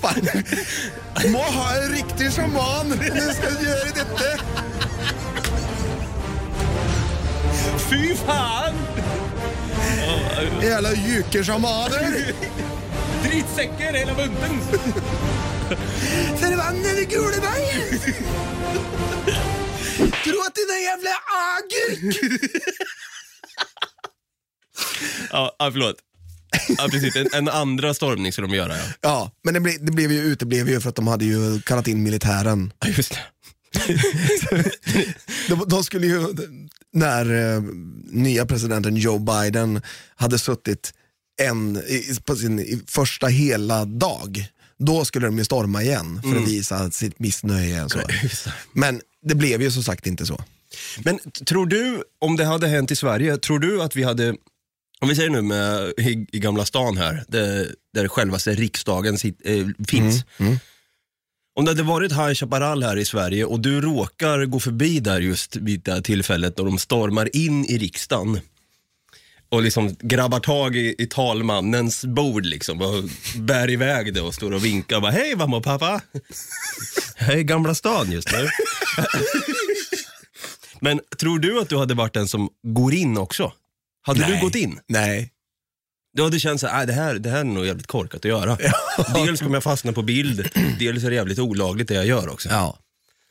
Fan. 0.00 0.28
Må 1.32 1.38
ha 1.38 1.76
en 1.76 1.92
riktig 1.92 2.32
shaman, 2.32 2.88
nu 2.88 2.96
ska 3.32 3.44
jag 3.44 3.62
göra 3.62 3.84
detta. 3.94 4.63
Fy 7.94 8.14
fan! 8.14 8.74
Jävla 10.62 10.94
jukeshamaner. 10.94 12.32
Dritsäcker 13.22 13.92
hela 13.92 14.14
bunten! 14.14 14.60
I 16.98 17.04
Guleberg? 17.04 17.98
Det 20.24 20.30
är 20.30 20.76
en 20.76 20.82
jävla 20.82 21.10
agurk. 21.54 22.16
Ja, 25.32 25.56
ja, 25.58 25.70
förlåt. 25.72 25.96
Ja, 26.78 26.88
precis. 26.90 27.16
En, 27.16 27.28
en 27.32 27.48
andra 27.48 27.94
stormning 27.94 28.32
ska 28.32 28.42
de 28.42 28.50
göra, 28.50 28.76
ja. 28.76 28.82
Ja, 29.00 29.30
men 29.44 29.54
det, 29.54 29.60
ble, 29.60 29.72
det 29.80 29.92
blev 29.92 30.12
ju 30.12 30.20
uteblev 30.20 30.68
ju 30.68 30.80
för 30.80 30.88
att 30.88 30.96
de 30.96 31.06
hade 31.06 31.24
ju 31.24 31.60
kallat 31.60 31.88
in 31.88 32.02
militären. 32.02 32.72
Ja, 32.80 32.88
Just 32.88 33.10
det. 33.10 33.20
De, 35.48 35.64
de 35.68 35.84
skulle 35.84 36.06
ju, 36.06 36.26
när 36.94 37.54
eh, 37.54 37.62
nya 38.04 38.46
presidenten 38.46 38.96
Joe 38.96 39.18
Biden 39.18 39.82
hade 40.16 40.38
suttit 40.38 40.92
en, 41.42 41.76
i, 41.76 42.16
på 42.24 42.36
sin 42.36 42.58
i, 42.60 42.80
första 42.86 43.26
hela 43.26 43.84
dag, 43.84 44.46
då 44.78 45.04
skulle 45.04 45.26
de 45.26 45.38
ju 45.38 45.44
storma 45.44 45.82
igen 45.82 46.22
för 46.22 46.36
att 46.36 46.48
visa 46.48 46.90
sitt 46.90 47.18
missnöje. 47.18 47.84
Och 47.84 47.90
så. 47.90 48.00
Men 48.72 49.00
det 49.22 49.34
blev 49.34 49.62
ju 49.62 49.70
som 49.70 49.82
sagt 49.82 50.06
inte 50.06 50.26
så. 50.26 50.44
Men 51.04 51.18
tror 51.46 51.66
du, 51.66 52.02
om 52.18 52.36
det 52.36 52.44
hade 52.44 52.68
hänt 52.68 52.90
i 52.90 52.96
Sverige, 52.96 53.36
tror 53.36 53.58
du 53.58 53.82
att 53.82 53.96
vi 53.96 54.02
hade, 54.02 54.34
om 55.00 55.08
vi 55.08 55.16
säger 55.16 55.30
nu 55.30 55.42
med, 55.42 55.92
i, 55.98 56.26
i 56.32 56.38
Gamla 56.38 56.64
stan 56.64 56.96
här, 56.96 57.24
där, 57.28 57.74
där 57.94 58.08
självaste 58.08 58.54
riksdagen 58.54 59.18
sit, 59.18 59.40
eh, 59.44 59.66
finns. 59.88 60.24
Om 61.56 61.64
det 61.64 61.70
hade 61.70 61.82
varit 61.82 62.12
High 62.12 62.34
Chaparral 62.34 62.82
här 62.82 62.96
i 62.96 63.04
Sverige 63.04 63.44
och 63.44 63.60
du 63.60 63.80
råkar 63.80 64.44
gå 64.44 64.60
förbi 64.60 65.00
där 65.00 65.20
just 65.20 65.56
vid 65.56 65.80
det 65.80 65.92
här 65.92 66.00
tillfället 66.00 66.56
då 66.56 66.64
de 66.64 66.78
stormar 66.78 67.36
in 67.36 67.64
i 67.64 67.78
riksdagen 67.78 68.40
och 69.48 69.62
liksom 69.62 69.96
grabbar 70.00 70.40
tag 70.40 70.76
i, 70.76 70.94
i 70.98 71.06
talmannens 71.06 72.04
bord 72.04 72.46
liksom 72.46 72.80
och 72.80 73.04
bär 73.36 73.70
iväg 73.70 74.14
det 74.14 74.20
och 74.20 74.34
står 74.34 74.52
och 74.52 74.64
vinkar 74.64 74.96
och 74.96 75.02
bara 75.02 75.12
hej 75.12 75.36
mamma 75.36 75.56
och 75.56 75.64
pappa. 75.64 76.00
I 77.36 77.42
Gamla 77.42 77.74
stan 77.74 78.12
just 78.12 78.32
nu. 78.32 78.48
Men 80.80 81.00
tror 81.20 81.38
du 81.38 81.60
att 81.60 81.68
du 81.68 81.78
hade 81.78 81.94
varit 81.94 82.14
den 82.14 82.28
som 82.28 82.48
går 82.62 82.94
in 82.94 83.18
också? 83.18 83.52
Hade 84.02 84.26
du 84.26 84.32
Nej. 84.32 84.40
gått 84.40 84.54
in? 84.54 84.80
Nej. 84.86 85.30
Du 86.14 86.22
hade 86.22 86.40
känt 86.40 86.60
så 86.60 86.66
här, 86.66 86.76
"Nej, 86.76 86.86
det 86.86 86.92
här, 86.92 87.14
det 87.14 87.30
här 87.30 87.38
är 87.40 87.44
nog 87.44 87.66
jävligt 87.66 87.86
korkat 87.86 88.18
att 88.18 88.24
göra. 88.24 88.58
Dels 89.14 89.40
kommer 89.40 89.56
jag 89.56 89.62
fastna 89.62 89.92
på 89.92 90.02
bild, 90.02 90.48
dels 90.78 91.04
är 91.04 91.10
det 91.10 91.16
jävligt 91.16 91.38
olagligt 91.38 91.88
det 91.88 91.94
jag 91.94 92.06
gör 92.06 92.28
också. 92.28 92.48
Ja. 92.48 92.78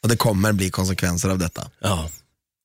Och 0.04 0.10
det 0.10 0.18
kommer 0.18 0.52
bli 0.52 0.70
konsekvenser 0.70 1.30
av 1.30 1.38
detta. 1.38 1.70
Ja. 1.80 2.10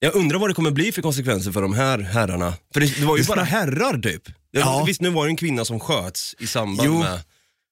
Jag 0.00 0.14
undrar 0.14 0.38
vad 0.38 0.50
det 0.50 0.54
kommer 0.54 0.70
bli 0.70 0.92
för 0.92 1.02
konsekvenser 1.02 1.52
för 1.52 1.62
de 1.62 1.74
här 1.74 1.98
herrarna. 1.98 2.54
För 2.74 2.80
det, 2.80 2.98
det 3.00 3.06
var 3.06 3.16
ju 3.16 3.24
bara 3.24 3.42
herrar 3.42 3.98
typ. 3.98 4.22
Jag, 4.50 4.62
Ja. 4.62 4.84
Visst, 4.86 5.00
nu 5.00 5.10
var 5.10 5.24
det 5.26 5.30
en 5.32 5.36
kvinna 5.36 5.64
som 5.64 5.80
sköts 5.80 6.34
i 6.38 6.46
samband 6.46 6.86
Jo. 6.88 6.98
med... 6.98 7.20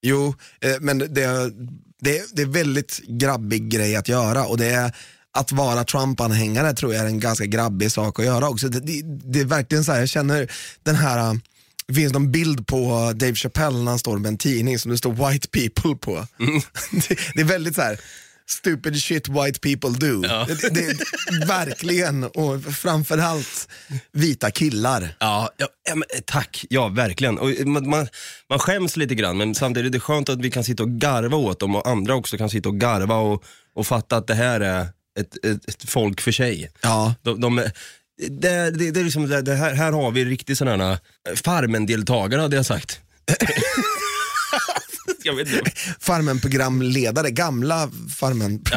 Jo, 0.03 0.35
eh, 0.61 0.75
men 0.81 0.99
det, 0.99 1.09
det, 2.00 2.23
det 2.33 2.43
är 2.43 2.47
väldigt 2.47 3.00
grabbig 3.09 3.69
grej 3.69 3.97
att 3.97 4.09
göra 4.09 4.47
och 4.47 4.59
det 4.59 4.67
är 4.67 4.95
att 5.38 5.53
vara 5.53 5.85
Trump-anhängare 5.85 6.73
tror 6.75 6.95
jag 6.95 7.03
är 7.03 7.07
en 7.07 7.21
ganska 7.21 7.47
grabbig 7.47 7.93
sak 7.93 8.19
att 8.19 8.25
göra 8.25 8.49
också. 8.49 8.69
Det, 8.69 8.81
det, 8.81 9.03
det 9.33 9.41
är 9.41 9.45
verkligen 9.45 9.85
så 9.85 9.93
här, 9.93 9.99
jag 10.00 10.09
känner 10.09 10.53
den 10.83 10.95
här, 10.95 11.41
det 11.88 11.95
finns 11.95 12.12
någon 12.12 12.33
bild 12.33 12.66
på 12.66 13.12
Dave 13.14 13.35
Chappelle 13.35 13.78
när 13.78 13.90
han 13.90 13.99
står 13.99 14.19
med 14.19 14.28
en 14.28 14.38
tidning 14.38 14.78
som 14.78 14.90
det 14.90 14.99
står 14.99 15.31
white 15.31 15.49
people 15.49 15.97
på. 15.97 16.26
Det, 17.09 17.19
det 17.35 17.40
är 17.40 17.45
väldigt 17.45 17.75
så 17.75 17.83
här. 17.83 18.00
Stupid 18.49 19.02
shit 19.02 19.28
white 19.28 19.61
people 19.61 20.09
do. 20.09 20.23
Ja. 20.28 20.47
Det, 20.49 20.75
det, 20.75 21.47
verkligen, 21.47 22.25
och 22.25 22.62
framförallt 22.64 23.69
vita 24.12 24.50
killar. 24.50 25.16
Ja, 25.21 25.50
ja, 25.57 25.66
eh, 25.88 26.21
tack. 26.25 26.64
Ja, 26.71 26.88
verkligen. 26.88 27.38
Och, 27.38 27.50
eh, 27.50 27.66
man, 27.66 27.90
man, 27.90 28.09
man 28.50 28.59
skäms 28.59 28.97
lite 28.97 29.14
grann, 29.14 29.37
men 29.37 29.55
samtidigt 29.55 29.90
är 29.90 29.93
det 29.93 30.00
skönt 30.00 30.28
att 30.28 30.40
vi 30.40 30.50
kan 30.50 30.64
sitta 30.64 30.83
och 30.83 30.90
garva 30.90 31.37
åt 31.37 31.61
dem 31.61 31.75
och 31.76 31.88
andra 31.88 32.14
också 32.14 32.38
kan 32.38 32.50
sitta 32.50 32.69
och 32.69 32.76
garva 32.76 33.16
och, 33.16 33.45
och 33.75 33.87
fatta 33.87 34.16
att 34.16 34.26
det 34.26 34.35
här 34.35 34.61
är 34.61 34.88
ett, 35.21 35.45
ett, 35.45 35.69
ett 35.69 35.90
folk 35.90 36.21
för 36.21 36.33
sig. 36.33 36.71
Ja. 36.81 37.14
De, 37.23 37.40
de, 37.40 37.69
det, 38.18 38.70
det, 38.70 38.90
det 38.90 39.00
är 39.00 39.04
liksom, 39.04 39.28
det, 39.28 39.42
det 39.42 39.54
här, 39.54 39.75
här 39.75 39.92
har 39.92 40.11
vi 40.11 40.25
riktigt 40.25 40.58
sådana 40.58 40.88
här 40.88 40.99
Farmen-deltagare 41.35 42.40
hade 42.40 42.56
jag 42.56 42.66
sagt. 42.66 43.00
jag 45.23 45.35
vet 45.35 45.52
inte. 45.52 45.70
Farmen-programledare, 46.00 47.30
gamla 47.30 47.90
farmen 48.16 48.62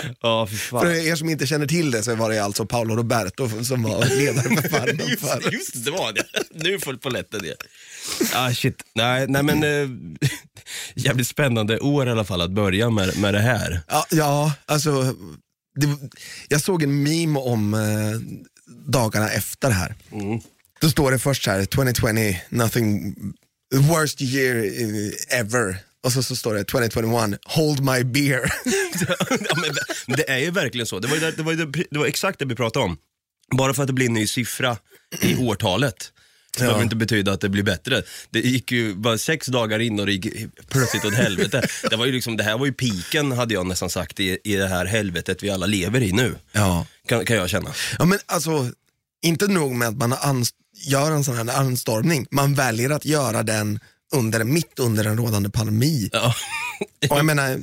Ja, 0.20 0.46
fy 0.46 0.56
fan. 0.56 0.80
För 0.80 0.90
er 0.90 1.16
som 1.16 1.28
inte 1.28 1.46
känner 1.46 1.66
till 1.66 1.90
det 1.90 2.02
så 2.02 2.14
var 2.14 2.30
det 2.30 2.38
alltså 2.44 2.66
Paolo 2.66 2.96
Roberto 2.96 3.64
som 3.64 3.82
var 3.82 4.04
ledare 4.04 4.62
för 4.62 4.68
Farmen. 4.68 5.08
Just, 5.08 5.26
För. 5.26 5.52
just 5.52 5.72
det, 5.74 5.80
det 5.80 5.90
var 5.90 6.12
det. 6.12 6.24
Nu 6.50 6.78
föll 6.78 6.98
polletten 6.98 7.40
ner. 7.42 7.54
Ah, 8.34 8.50
shit. 8.52 8.82
Nej, 8.94 9.26
nej 9.28 9.42
men 9.42 9.62
eh, 9.64 9.88
jävligt 10.94 11.28
spännande 11.28 11.78
år 11.78 12.08
i 12.08 12.10
alla 12.10 12.24
fall 12.24 12.40
att 12.40 12.50
börja 12.50 12.90
med, 12.90 13.18
med 13.18 13.34
det 13.34 13.40
här. 13.40 13.80
Ja, 13.88 14.06
ja, 14.10 14.52
alltså. 14.66 15.14
Det, 15.74 15.86
jag 16.48 16.60
såg 16.60 16.82
en 16.82 17.02
meme 17.02 17.38
om 17.38 17.74
eh, 17.74 18.40
dagarna 18.86 19.30
efter 19.30 19.68
det 19.68 19.74
här. 19.74 19.94
Då 20.80 20.90
står 20.90 21.10
det 21.10 21.18
först 21.18 21.44
så 21.44 21.50
här, 21.50 21.64
2020, 21.64 22.36
nothing, 22.48 23.14
worst 23.74 24.22
year 24.22 24.56
eh, 24.56 25.38
ever. 25.40 25.76
Och 26.02 26.12
så, 26.12 26.22
så 26.22 26.36
står 26.36 26.54
det 26.54 26.64
2021, 26.64 27.40
hold 27.44 27.80
my 27.80 28.04
beer. 28.04 28.40
ja, 29.48 29.56
men, 30.06 30.16
det 30.16 30.30
är 30.30 30.38
ju 30.38 30.50
verkligen 30.50 30.86
så. 30.86 30.98
Det 30.98 31.08
var, 31.08 31.16
det, 31.16 31.30
det, 31.30 31.42
var 31.42 31.54
det 31.90 31.98
var 31.98 32.06
exakt 32.06 32.38
det 32.38 32.44
vi 32.44 32.54
pratade 32.54 32.84
om. 32.84 32.96
Bara 33.56 33.74
för 33.74 33.82
att 33.82 33.86
det 33.86 33.92
blir 33.92 34.06
en 34.06 34.12
ny 34.12 34.26
siffra 34.26 34.76
i 35.20 35.36
årtalet 35.36 36.12
så 36.56 36.60
behöver 36.60 36.78
det 36.78 36.84
inte 36.84 36.96
betyda 36.96 37.32
att 37.32 37.40
det 37.40 37.48
blir 37.48 37.62
bättre. 37.62 38.02
Det 38.30 38.40
gick 38.40 38.72
ju 38.72 38.94
bara 38.94 39.18
sex 39.18 39.46
dagar 39.46 39.78
in 39.78 40.00
och 40.00 40.06
det 40.06 40.12
gick 40.12 40.26
plötsligt 40.68 41.04
åt 41.04 41.14
helvete. 41.14 41.68
Det, 41.90 41.96
var 41.96 42.06
ju 42.06 42.12
liksom, 42.12 42.36
det 42.36 42.42
här 42.42 42.58
var 42.58 42.66
ju 42.66 42.72
piken 42.72 43.32
hade 43.32 43.54
jag 43.54 43.66
nästan 43.66 43.90
sagt 43.90 44.20
i, 44.20 44.38
i 44.44 44.56
det 44.56 44.68
här 44.68 44.86
helvetet 44.86 45.42
vi 45.42 45.50
alla 45.50 45.66
lever 45.66 46.02
i 46.02 46.12
nu. 46.12 46.34
ja. 46.52 46.86
Kan, 47.06 47.24
kan 47.24 47.36
jag 47.36 47.50
känna. 47.50 47.70
ja, 47.98 48.04
men 48.04 48.18
alltså, 48.26 48.70
inte 49.22 49.46
nog 49.46 49.72
med 49.72 49.88
att 49.88 49.96
man 49.96 50.44
gör 50.86 51.10
en 51.10 51.24
sån 51.24 51.36
här 51.36 51.58
anstormning, 51.58 52.26
man 52.30 52.54
väljer 52.54 52.90
att 52.90 53.04
göra 53.04 53.42
den 53.42 53.80
under, 54.12 54.44
mitt 54.44 54.78
under 54.78 55.04
en 55.04 55.16
rådande 55.16 55.50
pandemi. 55.50 56.10
Ja. 56.12 56.34
Och 57.10 57.18
jag 57.18 57.24
menar, 57.24 57.60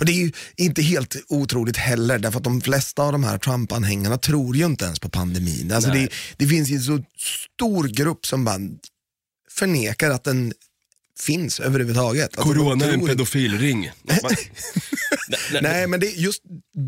och 0.00 0.06
det 0.06 0.12
är 0.12 0.16
ju 0.16 0.32
inte 0.56 0.82
helt 0.82 1.16
otroligt 1.28 1.76
heller, 1.76 2.18
därför 2.18 2.38
att 2.38 2.44
de 2.44 2.60
flesta 2.60 3.02
av 3.02 3.12
de 3.12 3.24
här 3.24 3.38
Trump-anhängarna 3.38 4.18
tror 4.18 4.56
ju 4.56 4.64
inte 4.64 4.84
ens 4.84 4.98
på 4.98 5.08
pandemin. 5.08 5.72
Alltså 5.72 5.90
det, 5.90 6.08
det 6.36 6.46
finns 6.46 6.68
ju 6.68 6.76
en 6.76 6.82
så 6.82 7.02
stor 7.56 7.88
grupp 7.88 8.26
som 8.26 8.44
bara 8.44 8.58
förnekar 9.50 10.10
att 10.10 10.24
den 10.24 10.52
finns 11.20 11.60
överhuvudtaget. 11.60 12.38
Alltså, 12.38 12.54
Corona 12.54 12.84
är 12.84 12.92
en 12.92 13.06
pedofilring. 13.06 13.90
Nej, 15.62 15.86
men 15.86 16.00
det 16.00 16.06
just 16.06 16.42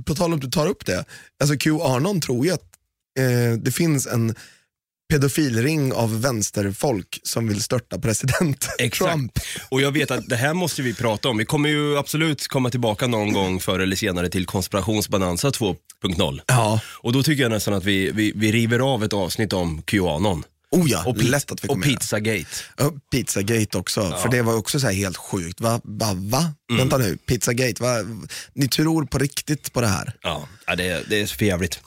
på 0.07 0.15
tal 0.15 0.33
om 0.33 0.39
att 0.39 0.45
du 0.45 0.51
tar 0.51 0.67
upp 0.67 0.87
det, 0.87 1.05
alltså 1.41 1.57
Qanon 1.59 2.21
tror 2.21 2.47
ju 2.47 2.53
att 2.53 2.65
eh, 3.19 3.59
det 3.59 3.73
finns 3.73 4.07
en 4.07 4.35
pedofilring 5.13 5.93
av 5.93 6.21
vänsterfolk 6.21 7.21
som 7.23 7.49
vill 7.49 7.63
störta 7.63 7.99
president 7.99 8.69
Exakt. 8.79 9.11
Trump. 9.13 9.33
Och 9.69 9.81
jag 9.81 9.93
vet 9.93 10.11
att 10.11 10.29
det 10.29 10.37
här 10.37 10.55
måste 10.55 10.83
vi 10.83 10.95
prata 10.95 11.29
om. 11.29 11.37
Vi 11.39 11.45
kommer 11.45 11.69
ju 11.69 11.99
absolut 11.99 12.49
komma 12.49 12.71
tillbaka 12.71 13.07
någon 13.07 13.33
gång 13.33 13.61
förr 13.61 13.79
eller 13.81 13.97
senare 13.97 14.29
till 14.29 14.47
konspirationsbonanza 14.47 15.51
2.0. 15.51 16.41
Ja. 16.47 16.81
Och 16.87 17.13
då 17.13 17.23
tycker 17.23 17.43
jag 17.43 17.51
nästan 17.53 17.75
att 17.75 17.85
vi, 17.85 18.11
vi, 18.11 18.33
vi 18.37 18.53
river 18.53 18.79
av 18.79 19.05
ett 19.05 19.13
avsnitt 19.13 19.53
om 19.53 19.83
Qanon. 19.83 20.45
Oh 20.71 20.91
ja, 20.91 21.05
Och, 21.07 21.17
lätt 21.23 21.53
att 21.53 21.65
vi 21.65 21.69
och. 21.69 21.83
Pizzagate. 21.83 22.47
Ja, 22.77 22.93
Pizzagate 23.13 23.79
också, 23.79 24.19
för 24.23 24.29
det 24.29 24.43
var 24.43 24.55
också 24.57 24.81
så 24.81 24.87
här 24.87 24.95
helt 24.95 25.17
sjukt. 25.17 25.61
Va? 25.61 25.81
va, 25.85 26.13
va? 26.17 26.39
Mm. 26.71 26.79
Vänta 26.79 26.99
nu, 26.99 27.17
Pizzagate, 27.17 27.83
va? 27.83 27.97
ni 28.55 28.69
tror 28.69 29.05
på 29.05 29.19
riktigt 29.19 29.73
på 29.73 29.81
det 29.81 29.87
här? 29.89 30.17
Ja, 30.23 30.49
ja 30.67 30.77
det, 30.77 30.89
är- 30.89 31.03
det 31.09 31.21
är 31.21 31.27
för 31.27 31.45
jävligt. 31.45 31.81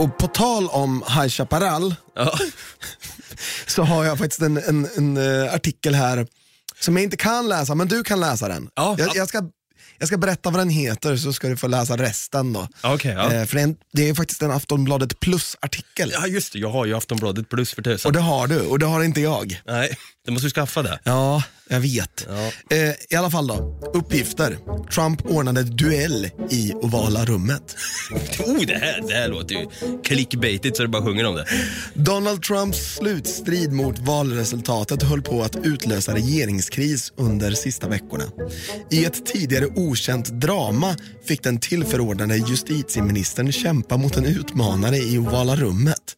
Och 0.00 0.18
på 0.18 0.26
tal 0.26 0.68
om 0.68 1.04
High 1.08 1.28
Chaparral 1.28 1.94
Ja. 2.14 2.38
så 3.66 3.82
har 3.82 4.04
jag 4.04 4.18
faktiskt 4.18 4.42
en, 4.42 4.56
en, 4.56 4.88
en 4.96 5.16
eh, 5.16 5.54
artikel 5.54 5.94
här 5.94 6.26
som 6.80 6.96
jag 6.96 7.02
inte 7.02 7.16
kan 7.16 7.48
läsa, 7.48 7.74
men 7.74 7.88
du 7.88 8.04
kan 8.04 8.20
läsa 8.20 8.48
den. 8.48 8.68
Ja, 8.74 8.94
jag, 8.98 9.08
ja. 9.08 9.12
jag, 9.14 9.28
ska, 9.28 9.42
jag 9.98 10.08
ska 10.08 10.18
berätta 10.18 10.50
vad 10.50 10.60
den 10.60 10.70
heter 10.70 11.16
så 11.16 11.32
ska 11.32 11.48
du 11.48 11.56
få 11.56 11.66
läsa 11.66 11.96
resten 11.96 12.52
då. 12.52 12.68
Okej, 12.82 13.12
ja. 13.12 13.32
Eh, 13.32 13.44
för 13.46 13.54
det 13.54 13.60
är, 13.60 13.64
en, 13.64 13.76
det 13.92 14.08
är 14.08 14.14
faktiskt 14.14 14.42
en 14.42 14.50
Aftonbladet 14.50 15.20
plus-artikel. 15.20 16.10
ja, 16.14 16.26
just 16.26 16.52
det. 16.52 16.58
Jag 16.58 16.70
har 16.70 16.86
ju 16.86 16.96
Aftonbladet 16.96 17.48
plus 17.48 17.74
för 17.74 17.82
tusan. 17.82 18.08
Och 18.08 18.12
det 18.12 18.20
har 18.20 18.46
du, 18.46 18.60
och 18.60 18.78
det 18.78 18.86
har 18.86 19.02
inte 19.02 19.20
jag. 19.20 19.62
Nej, 19.66 19.98
det 20.24 20.30
måste 20.30 20.46
du 20.46 20.50
skaffa 20.50 20.82
det. 20.82 21.00
Ja, 21.04 21.42
jag 21.72 21.80
vet. 21.80 22.26
Ja. 22.28 22.52
Eh, 22.76 22.94
I 23.10 23.16
alla 23.16 23.30
fall 23.30 23.46
då, 23.46 23.80
uppgifter. 23.94 24.58
Trump 24.94 25.26
ordnade 25.26 25.62
duell 25.62 26.30
i 26.50 26.72
ovala 26.74 27.24
rummet. 27.24 27.76
Oh, 28.46 28.66
det 28.66 28.74
här, 28.74 29.02
det 29.08 29.14
här 29.14 29.28
låter 29.28 29.54
ju 29.54 29.66
clickbaitigt 30.04 30.76
så 30.76 30.82
det 30.82 30.88
bara 30.88 31.04
sjunger 31.04 31.26
om 31.26 31.34
det. 31.34 31.46
Donald 31.94 32.42
Trumps 32.42 32.94
slutstrid 32.94 33.72
mot 33.72 33.98
valresultatet 33.98 35.02
höll 35.02 35.22
på 35.22 35.42
att 35.42 35.56
utlösa 35.56 36.14
regeringskris 36.14 37.12
under 37.16 37.50
sista 37.50 37.88
veckorna. 37.88 38.24
I 38.90 39.04
ett 39.04 39.26
tidigare 39.26 39.66
okänt 39.66 40.28
drama 40.40 40.96
fick 41.24 41.42
den 41.42 41.60
tillförordnade 41.60 42.36
justitieministern 42.36 43.52
kämpa 43.52 43.96
mot 43.96 44.16
en 44.16 44.26
utmanare 44.26 44.96
i 44.96 45.18
ovala 45.18 45.56
rummet. 45.56 46.16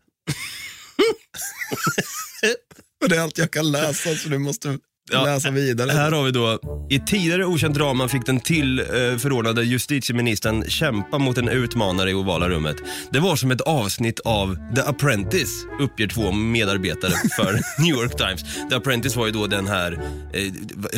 Och 3.02 3.08
det 3.08 3.16
är 3.16 3.20
allt 3.20 3.38
jag 3.38 3.50
kan 3.50 3.72
läsa 3.72 4.14
så 4.16 4.28
du 4.28 4.38
måste 4.38 4.78
Ja, 5.10 5.24
läsa 5.24 5.50
vidare. 5.50 5.90
Här 5.92 6.12
har 6.12 6.22
vi 6.24 6.30
då, 6.30 6.58
i 6.90 6.98
tidigare 6.98 7.44
okänt 7.46 7.74
drama 7.74 8.08
fick 8.08 8.26
den 8.26 8.40
till 8.40 8.78
eh, 8.78 9.62
justitieministern 9.62 10.70
kämpa 10.70 11.18
mot 11.18 11.38
en 11.38 11.48
utmanare 11.48 12.10
i 12.10 12.14
ovala 12.14 12.48
rummet. 12.48 12.76
Det 13.10 13.20
var 13.20 13.36
som 13.36 13.50
ett 13.50 13.60
avsnitt 13.60 14.20
av 14.20 14.56
The 14.74 14.80
Apprentice, 14.80 15.64
uppger 15.80 16.06
två 16.06 16.32
medarbetare 16.32 17.12
för 17.36 17.60
New 17.82 17.96
York 17.96 18.16
Times. 18.16 18.42
The 18.70 18.76
Apprentice 18.76 19.16
var 19.16 19.26
ju 19.26 19.32
då 19.32 19.46
den 19.46 19.66
här 19.66 19.92
eh, 20.32 20.52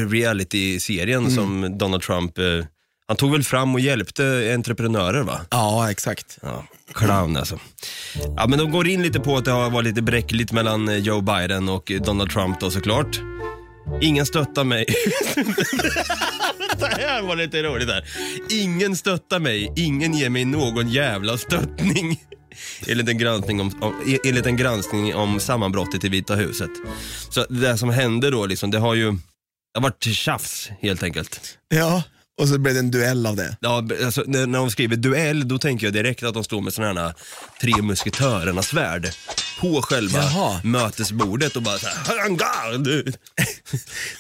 reality-serien 0.09 1.31
som 1.31 1.79
Donald 1.79 2.03
Trump 2.03 2.39
eh, 2.39 2.45
Han 3.09 3.17
tog 3.17 3.33
väl 3.33 3.43
fram 3.43 3.75
och 3.75 3.81
hjälpte 3.81 4.53
entreprenörer 4.55 5.23
va? 5.23 5.41
Ja, 5.51 5.91
exakt. 5.91 6.39
Ja, 6.43 6.65
clown 6.93 7.37
alltså. 7.37 7.59
Ja, 8.37 8.47
men 8.49 8.59
de 8.59 8.71
går 8.71 8.87
in 8.89 9.03
lite 9.03 9.21
på 9.21 9.37
att 9.37 9.45
det 9.45 9.51
har 9.51 9.71
varit 9.71 9.87
lite 9.87 10.03
bräckligt 10.03 10.53
mellan 10.53 10.89
eh, 10.89 10.97
Joe 10.97 11.21
Biden 11.21 11.69
och 11.69 11.93
Donald 12.05 12.31
Trump 12.31 12.61
då 12.61 12.71
såklart. 12.71 13.21
Ingen 14.01 14.27
stöttar 14.27 14.65
mig. 14.65 14.85
det 16.79 16.87
här 16.87 17.23
var 17.23 17.37
lite 17.37 17.63
roligt 17.63 17.89
där. 17.89 18.05
Ingen 18.51 18.97
stöttar 18.97 19.39
mig, 19.39 19.73
ingen 19.77 20.15
ger 20.15 20.31
mig 20.31 20.45
någon 20.45 20.89
jävla 20.89 21.39
stöttning. 21.39 22.23
Enligt 22.87 23.09
en, 23.09 23.19
granskning 23.19 23.61
om, 23.61 23.73
om, 23.81 24.19
enligt 24.25 24.47
en 24.47 24.57
granskning 24.57 25.15
om 25.15 25.41
sammanbrottet 25.41 26.05
i 26.05 26.09
Vita 26.09 26.35
huset. 26.35 26.71
Så 27.31 27.45
det 27.45 27.79
som 27.79 27.91
hände 27.91 28.31
då, 28.31 28.47
liksom, 28.47 28.71
det 28.71 28.79
har 28.79 28.95
ju 28.95 29.11
det 29.11 29.81
har 29.81 29.83
varit 29.83 30.05
tjafs 30.05 30.71
helt 30.81 31.03
enkelt. 31.03 31.59
Ja, 31.69 32.03
och 32.41 32.49
så 32.49 32.59
blev 32.59 32.75
det 32.75 32.81
en 32.81 32.91
duell 32.91 33.27
av 33.27 33.37
det. 33.37 33.57
Ja, 33.61 33.89
alltså, 34.05 34.25
när, 34.27 34.47
när 34.47 34.59
de 34.59 34.71
skriver 34.71 34.97
duell, 34.97 35.49
då 35.49 35.59
tänker 35.59 35.87
jag 35.87 35.95
direkt 35.95 36.23
att 36.23 36.35
de 36.35 36.45
står 36.45 36.61
med 36.61 36.73
sådana 36.73 37.01
här 37.01 37.15
tre 37.61 37.83
musketörernas 37.83 38.67
svärd 38.67 39.11
på 39.61 39.83
själva 39.83 40.19
Jaha. 40.23 40.61
mötesbordet 40.65 41.57
och 41.57 41.63
bara 41.63 41.79
så 41.79 41.87
här! 41.87 43.05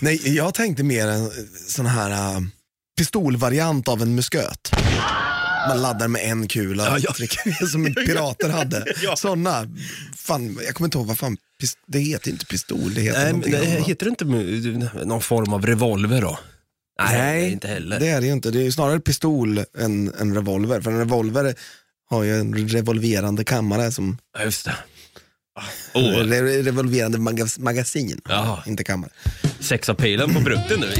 Nej, 0.01 0.35
jag 0.37 0.55
tänkte 0.55 0.83
mer 0.83 1.07
en 1.07 1.31
sån 1.69 1.87
här 1.87 2.11
äh, 2.11 2.41
pistolvariant 2.99 3.89
av 3.89 4.03
en 4.03 4.15
musköt. 4.15 4.71
Man 5.69 5.83
laddar 5.83 6.09
med 6.09 6.23
en 6.31 6.49
kula, 6.49 6.99
Ja, 6.99 7.15
ja. 7.19 7.67
som 7.67 7.85
pirater 8.07 8.49
hade. 8.49 8.85
Ja. 9.03 9.17
Såna, 9.17 9.69
fan, 10.17 10.59
jag 10.67 10.75
kommer 10.75 10.87
inte 10.89 10.99
ihåg 10.99 11.07
vad 11.07 11.19
fan, 11.19 11.37
det 11.87 11.99
heter 11.99 12.31
inte 12.31 12.47
pistol, 12.47 12.95
det 12.95 13.01
heter 13.01 13.33
Nej, 13.33 13.51
det 13.51 13.85
heter 13.87 14.05
det 14.07 14.11
inte 14.11 14.25
någon 15.05 15.21
form 15.23 15.53
av 15.53 15.67
revolver 15.67 16.21
då? 16.21 16.39
Nej, 17.03 17.53
inte 17.53 17.69
heller. 17.69 18.01
det 18.01 18.09
är 18.09 18.21
det 18.21 18.27
ju 18.27 18.33
inte. 18.33 18.51
Det 18.51 18.59
är 18.59 18.63
ju 18.63 18.73
snarare 18.73 19.01
pistol 19.01 19.59
än 19.79 20.15
en 20.21 20.35
revolver. 20.35 20.81
För 20.81 20.91
en 20.91 20.99
revolver 20.99 21.55
har 22.11 22.23
ju 22.23 22.41
en 22.41 22.69
revolverande 22.69 23.45
kammare 23.45 23.93
som, 23.93 24.19
Ja, 24.39 24.45
just 24.45 24.65
det. 24.65 24.75
Åh, 25.95 26.03
re- 26.03 26.63
revolverande 26.63 27.19
magas, 27.19 27.59
magasin, 27.59 28.21
Jaha. 28.29 28.63
inte 28.67 28.85
kammare. 28.85 29.11
sexapilen 29.61 30.35
på 30.35 30.41
brutten 30.41 30.81
nu, 30.81 30.93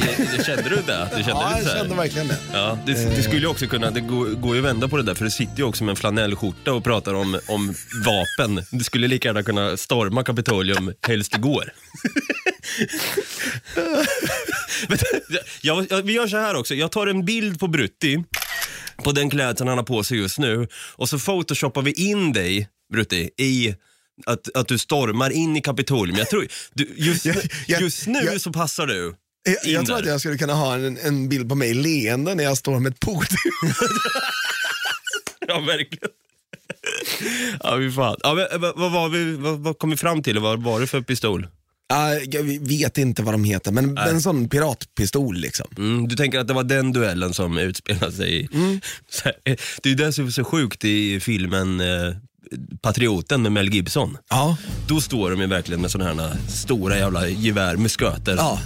kände 0.45 0.63
du 0.69 0.77
det? 0.87 1.09
Du 1.17 1.23
kände 1.23 1.31
Ja, 1.31 1.59
jag 1.59 1.65
här? 1.65 1.77
kände 1.79 1.95
verkligen 1.95 2.29
det. 2.29 2.39
Ja, 2.53 2.79
det, 2.87 2.93
det 3.17 3.23
skulle 3.23 3.41
ju 3.41 3.47
också 3.47 3.67
kunna, 3.67 3.91
det 3.91 4.01
går, 4.01 4.27
går 4.27 4.55
ju 4.57 4.61
att 4.61 4.67
vända 4.67 4.89
på 4.89 4.97
det 4.97 5.03
där 5.03 5.15
för 5.15 5.25
det 5.25 5.31
sitter 5.31 5.57
ju 5.59 5.63
också 5.65 5.85
med 5.85 5.93
en 5.93 5.97
flanellskjorta 5.97 6.73
och 6.73 6.85
pratar 6.85 7.15
om, 7.15 7.41
om 7.49 7.75
vapen. 8.07 8.65
Du 8.71 8.85
skulle 8.85 9.09
lika 9.09 9.29
gärna 9.29 9.43
kunna 9.43 9.77
storma 9.77 10.25
Kapitolium 10.25 10.93
helst 11.07 11.35
igår. 11.37 11.73
Men, 14.89 14.99
jag, 15.63 15.87
jag, 15.91 16.03
vi 16.03 16.13
gör 16.13 16.27
så 16.27 16.37
här 16.37 16.55
också, 16.55 16.75
jag 16.75 16.93
tar 16.93 17.07
en 17.07 17.25
bild 17.25 17.61
på 17.61 17.67
Brutti, 17.69 18.25
på 19.05 19.13
den 19.13 19.31
klädseln 19.31 19.69
han 19.69 19.79
har 19.79 19.85
på 19.85 20.05
sig 20.05 20.19
just 20.19 20.39
nu 20.39 20.69
och 20.97 21.09
så 21.09 21.19
photoshoppar 21.19 21.83
vi 21.83 21.93
in 21.93 22.33
dig, 22.33 22.69
Brutti, 22.93 23.31
i 23.39 23.75
att, 24.27 24.57
att 24.57 24.69
du 24.69 24.79
stormar 24.79 25.31
in 25.31 25.57
i 25.57 25.61
Kapitolium. 25.61 26.19
Jag 26.19 26.31
tror, 26.31 26.47
du, 26.75 26.95
just, 26.97 27.25
Jag- 27.27 27.37
jag- 27.67 27.81
just 27.81 28.07
nu 28.07 28.19
jag- 28.25 28.41
så 28.41 28.53
passar 28.53 28.87
du 28.87 29.15
Jag, 29.45 29.57
jag 29.73 29.87
tror 29.87 29.97
att 29.99 30.07
jag 30.07 30.21
skulle 30.21 30.39
kunna 30.39 30.55
ha 30.55 30.75
en, 30.75 30.99
en 30.99 31.29
bild 31.29 31.49
på 31.49 31.55
mig 31.55 31.75
leende 31.75 32.35
när 32.35 32.45
jag 32.45 32.57
står 32.57 32.81
med 32.81 32.93
ett 32.93 33.01
podium. 33.01 33.29
Ja, 35.49 35.61
verkligen. 35.61 36.09
Ja, 37.63 37.75
vi 37.77 37.91
fan. 37.93 38.17
Ja, 38.23 38.35
men, 38.35 38.61
vad, 38.61 38.93
var 38.93 39.09
vi, 39.09 39.37
vad, 39.37 39.59
vad 39.59 39.79
kom 39.79 39.91
vi 39.91 39.97
fram 39.97 40.23
till? 40.23 40.39
Vad 40.39 40.63
var 40.63 40.81
det 40.81 40.87
för 40.87 41.01
pistol? 41.01 41.47
Ja, 41.89 42.15
jag 42.15 42.43
vet 42.61 42.99
inte 42.99 43.23
vad 43.23 43.35
de 43.35 43.45
heter, 43.45 43.73
men 43.73 43.99
en 43.99 44.23
sån 44.23 44.49
piratpistol 44.49 45.37
liksom. 45.37 45.67
Mm, 45.79 46.09
du 46.09 46.17
tänker 46.17 46.39
att 46.39 46.49
det 46.49 46.55
var 46.55 46.63
den 46.65 46.93
duellen 46.93 47.35
som 47.35 47.59
utspelade 47.69 48.13
sig 48.13 48.41
i... 48.41 48.45
Eh, 49.25 49.57
Det 49.83 49.85
är 49.85 49.89
ju 49.89 49.95
det 49.95 50.13
som 50.13 50.27
är 50.27 50.31
så 50.31 50.45
sjukt 50.45 50.85
i 50.85 51.21
filmen 51.21 51.81
eh, 51.81 52.15
Patrioten 52.83 53.43
med 53.43 53.53
Mel 53.53 53.69
Gibson. 53.75 54.19
Ja. 54.31 54.57
Då 54.89 55.01
står 55.01 55.31
de 55.31 55.41
ju 55.41 55.47
verkligen 55.47 55.81
med 55.81 55.91
sådana 55.91 56.23
här 56.23 56.37
stora 56.49 56.99
jävla 56.99 57.29
gevär 57.29 57.77
med 57.77 57.91
sköter. 57.91 58.37
Ja. 58.37 58.61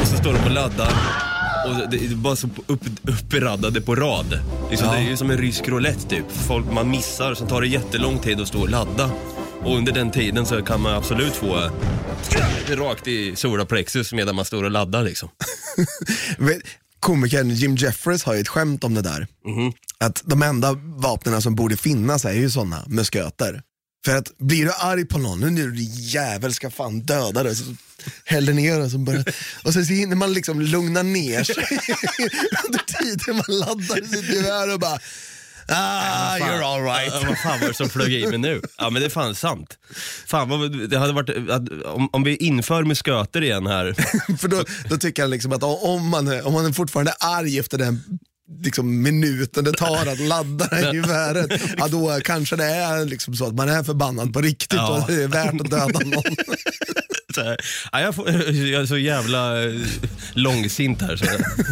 Och 0.00 0.06
så 0.06 0.16
står 0.16 0.32
de 0.32 0.38
och 0.44 0.50
laddar. 0.50 0.92
Och 1.68 1.90
det 1.90 1.96
är 1.96 2.14
bara 2.14 2.36
så 2.36 2.48
upp, 2.66 2.80
uppraddade 3.02 3.80
på 3.80 3.94
rad. 3.94 4.38
Liksom, 4.70 4.88
Ja. 4.88 4.94
Det 4.94 4.98
är 4.98 5.10
ju 5.10 5.16
som 5.16 5.30
en 5.30 5.38
rysk 5.38 5.68
roulette 5.68 6.08
typ. 6.08 6.24
Folk 6.32 6.72
man 6.72 6.90
missar, 6.90 7.34
så 7.34 7.46
tar 7.46 7.60
det 7.60 7.66
jättelång 7.68 8.18
tid 8.18 8.40
att 8.40 8.48
stå 8.48 8.60
och 8.60 8.68
ladda. 8.70 9.10
Och 9.62 9.76
under 9.76 9.92
den 9.92 10.10
tiden 10.10 10.46
så 10.46 10.62
kan 10.62 10.80
man 10.80 10.94
absolut 10.94 11.32
få 11.32 11.56
eh, 11.58 11.70
rakt 12.76 13.08
i 13.08 13.36
solarplexus 13.36 14.12
medan 14.12 14.34
man 14.36 14.44
står 14.44 14.64
och 14.64 14.70
laddar 14.70 15.02
liksom. 15.02 15.28
Komikern 17.00 17.50
Jim 17.50 17.76
Jeffries 17.76 18.24
har 18.24 18.34
ju 18.34 18.40
ett 18.40 18.48
skämt 18.48 18.84
om 18.84 18.94
det 18.94 19.02
där. 19.02 19.26
Mhm. 19.46 19.72
Att 20.04 20.22
de 20.24 20.42
enda 20.42 20.72
vapnen 20.82 21.42
som 21.42 21.54
borde 21.54 21.76
finnas 21.76 22.24
är 22.24 22.32
ju 22.32 22.50
såna 22.50 22.84
musköter. 22.86 23.62
För 24.04 24.16
att 24.16 24.38
blir 24.38 24.64
du 24.64 24.72
arg 24.72 25.04
på 25.04 25.18
någon, 25.18 25.40
nu 25.54 25.62
är 25.64 25.68
du 25.68 25.82
jävel 25.90 26.54
ska 26.54 26.70
fan 26.70 27.00
döda 27.00 27.42
dig. 27.42 27.56
Så 27.56 27.64
häller 28.24 28.52
ner 28.52 28.80
och 28.80 28.90
så 28.90 28.98
börjar, 28.98 29.24
och 29.64 29.72
sen 29.72 29.86
så 29.86 29.92
hinner 29.92 30.16
man 30.16 30.32
liksom 30.32 30.60
lugna 30.60 31.02
ner 31.02 31.44
sig 31.44 31.54
under 32.66 32.78
tiden 33.00 33.36
man 33.36 33.58
laddar 33.58 34.06
sitt 34.16 34.34
gevär 34.34 34.72
och 34.74 34.80
bara 34.80 34.98
Ah, 35.68 36.36
you're 36.38 36.62
all 36.64 36.82
right. 36.84 37.12
Ja, 37.14 37.22
vad 37.28 37.38
fan 37.38 37.60
var 37.60 37.68
det 37.68 37.74
som 37.74 37.88
flög 37.88 38.12
i 38.12 38.26
mig 38.26 38.38
nu? 38.38 38.62
Ja 38.78 38.90
men 38.90 39.02
det 39.02 39.06
är 39.06 39.10
fan 39.10 39.34
sant. 39.34 39.78
Fan 40.26 40.48
vad, 40.48 40.88
det 40.90 40.98
hade 40.98 41.12
varit, 41.12 41.50
att, 41.50 41.84
om, 41.84 42.08
om 42.12 42.22
vi 42.22 42.36
inför 42.36 42.84
musköter 42.84 43.42
igen 43.42 43.66
här. 43.66 43.92
För 44.38 44.48
då, 44.48 44.64
då 44.88 44.96
tycker 44.96 45.22
jag 45.22 45.30
liksom 45.30 45.52
att 45.52 45.62
om 45.62 46.08
man, 46.08 46.28
är- 46.28 46.46
om 46.46 46.52
man 46.52 46.66
är 46.66 46.72
fortfarande 46.72 47.12
arg 47.12 47.58
efter 47.58 47.78
den 47.78 48.18
liksom, 48.62 49.02
minuten 49.02 49.64
det 49.64 49.72
tar 49.72 50.06
att 50.06 50.20
ladda 50.20 50.66
det 50.66 50.76
här 50.76 50.94
geväret, 50.94 51.62
ja, 51.78 51.88
då 51.88 52.20
kanske 52.24 52.56
det 52.56 52.64
är 52.64 53.04
liksom 53.04 53.34
så 53.34 53.46
att 53.46 53.54
man 53.54 53.68
är 53.68 53.82
förbannad 53.82 54.32
på 54.32 54.40
riktigt 54.40 54.72
Ja. 54.78 55.02
och 55.02 55.12
det 55.12 55.22
är 55.22 55.28
värt 55.28 55.60
att 55.60 55.70
döda 55.70 55.98
någon. 56.04 56.22
Ja, 57.92 58.00
jag, 58.00 58.14
får, 58.14 58.30
jag 58.52 58.82
är 58.82 58.86
så 58.86 58.98
jävla 58.98 59.64
eh, 59.64 59.74
långsint 60.34 61.02
här. 61.02 61.16
Så 61.16 61.24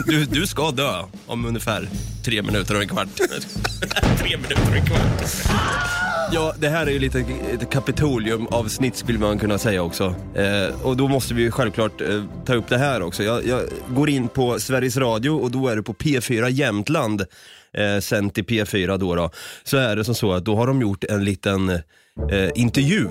du, 0.06 0.24
du 0.24 0.46
ska 0.46 0.70
dö 0.70 1.02
om 1.26 1.44
ungefär 1.44 1.88
tre 2.24 2.42
minuter 2.42 2.74
och 2.74 2.82
en 2.82 2.88
kvart. 2.88 3.08
tre 4.18 4.36
minuter 4.36 4.68
och 4.70 4.76
en 4.76 4.86
kvart. 4.86 5.30
Ja, 6.34 6.54
det 6.58 6.68
här 6.68 6.86
är 6.86 6.90
ju 6.90 6.98
lite 6.98 7.20
ett 7.52 7.70
kapitolium-avsnitt 7.70 8.96
skulle 8.96 9.18
man 9.18 9.38
kunna 9.38 9.58
säga 9.58 9.82
också. 9.82 10.14
Eh, 10.34 10.86
och 10.86 10.96
då 10.96 11.08
måste 11.08 11.34
vi 11.34 11.42
ju 11.42 11.50
självklart 11.50 12.00
eh, 12.00 12.24
ta 12.44 12.54
upp 12.54 12.68
det 12.68 12.78
här 12.78 13.02
också. 13.02 13.22
Jag, 13.22 13.46
jag 13.46 13.62
går 13.88 14.10
in 14.10 14.28
på 14.28 14.60
Sveriges 14.60 14.96
Radio 14.96 15.30
och 15.30 15.50
då 15.50 15.68
är 15.68 15.76
det 15.76 15.82
på 15.82 15.94
P4 15.94 16.48
Jämtland, 16.48 17.24
eh, 17.72 18.00
sänt 18.00 18.38
i 18.38 18.42
P4 18.42 18.98
då, 18.98 19.14
då. 19.14 19.30
Så 19.64 19.76
är 19.76 19.96
det 19.96 20.04
som 20.04 20.14
så 20.14 20.32
att 20.32 20.44
då 20.44 20.56
har 20.56 20.66
de 20.66 20.80
gjort 20.80 21.04
en 21.04 21.24
liten 21.24 21.68
eh, 21.68 22.50
intervju 22.54 23.08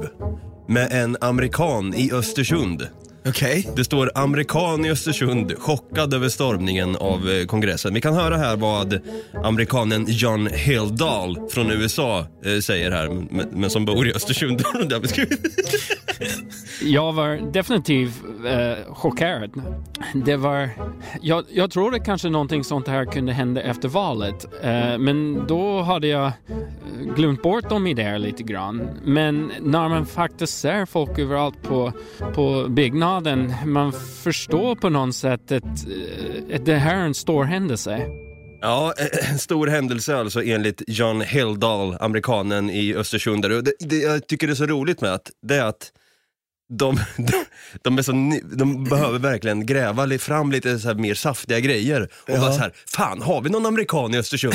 med 0.68 0.92
en 0.92 1.18
amerikan 1.22 1.94
i 1.94 2.12
Östersund. 2.14 2.88
Okej. 3.26 3.70
Det 3.76 3.84
står 3.84 4.12
amerikan 4.16 4.86
i 4.86 4.92
Östersund 4.92 5.54
chockad 5.60 6.14
över 6.14 6.30
stormningen 6.30 6.96
av 6.96 7.30
eh, 7.30 7.46
kongressen. 7.46 7.94
Vi 7.94 8.02
kan 8.02 8.14
höra 8.14 8.38
här 8.38 8.56
vad 8.56 9.00
amerikanen 9.44 10.06
John 10.08 10.48
Hildal 10.48 11.50
från 11.50 11.72
USA 11.72 12.20
eh, 12.20 12.60
säger 12.60 12.92
här, 12.92 13.10
men, 13.10 13.48
men 13.52 13.70
som 13.70 13.86
bor 13.86 14.08
i 14.08 14.14
Östersund. 14.14 14.62
Jag 16.82 17.14
var 17.14 17.52
definitivt 17.52 18.24
eh, 18.46 18.94
chockerad. 18.94 19.62
Det 20.26 20.36
var, 20.36 20.70
jag, 21.22 21.46
jag 21.50 21.72
trodde 21.72 22.00
kanske 22.00 22.30
någonting 22.30 22.64
sånt 22.64 22.88
här 22.88 23.06
kunde 23.06 23.34
hända 23.34 23.62
efter 23.62 23.90
valet, 23.90 24.46
eh, 24.62 24.98
men 24.98 25.48
då 25.48 25.82
hade 25.82 26.08
jag 26.08 26.26
eh, 26.26 26.32
glömt 27.16 27.42
bort 27.42 27.70
de 27.70 27.88
idéer 27.88 28.20
lite 28.20 28.44
grann. 28.44 28.90
Men 29.04 29.52
när 29.62 29.90
man 29.90 30.06
faktiskt 30.06 30.60
ser 30.60 30.86
folk 30.86 31.20
överallt 31.20 31.62
på, 31.64 31.92
på 32.34 32.66
byggnaden, 33.22 33.54
man 33.72 33.94
förstår 34.24 34.76
på 34.76 34.90
något 34.90 35.16
sätt 35.16 35.52
att, 35.52 35.64
eh, 35.64 36.56
att 36.56 36.66
det 36.66 36.76
här 36.76 36.96
är 36.96 37.06
en 37.06 37.14
stor 37.14 37.44
händelse. 37.44 38.02
Ja, 38.62 38.94
eh, 38.98 39.32
en 39.32 39.40
stor 39.40 39.68
händelse 39.68 40.18
alltså 40.18 40.44
enligt 40.44 40.82
John 40.88 41.22
Hildal, 41.22 41.98
amerikanen 42.00 42.70
i 42.70 42.96
Östersund. 42.96 43.42
Det, 43.50 43.74
det 43.80 43.98
jag 43.98 44.28
tycker 44.28 44.48
det 44.48 44.54
är 44.54 44.56
så 44.56 44.66
roligt 44.66 45.02
med 45.02 45.14
att, 45.14 45.32
det 45.48 45.56
är 45.56 45.64
att 45.66 45.92
de, 46.74 47.00
de, 47.18 47.46
de, 47.84 47.98
är 47.98 48.02
så, 48.02 48.12
de 48.58 48.84
behöver 48.84 49.20
verkligen 49.20 49.66
gräva 49.66 50.18
fram 50.20 50.52
lite 50.52 50.80
så 50.80 50.88
här 50.88 50.96
mer 50.96 51.14
saftiga 51.14 51.60
grejer. 51.60 52.02
Och 52.02 52.10
Ja. 52.30 52.40
bara 52.40 52.54
så 52.54 52.60
här, 52.60 52.72
fan 52.88 53.22
har 53.22 53.42
vi 53.42 53.50
någon 53.50 53.66
amerikan 53.66 54.14
i 54.14 54.18
Östersund? 54.18 54.54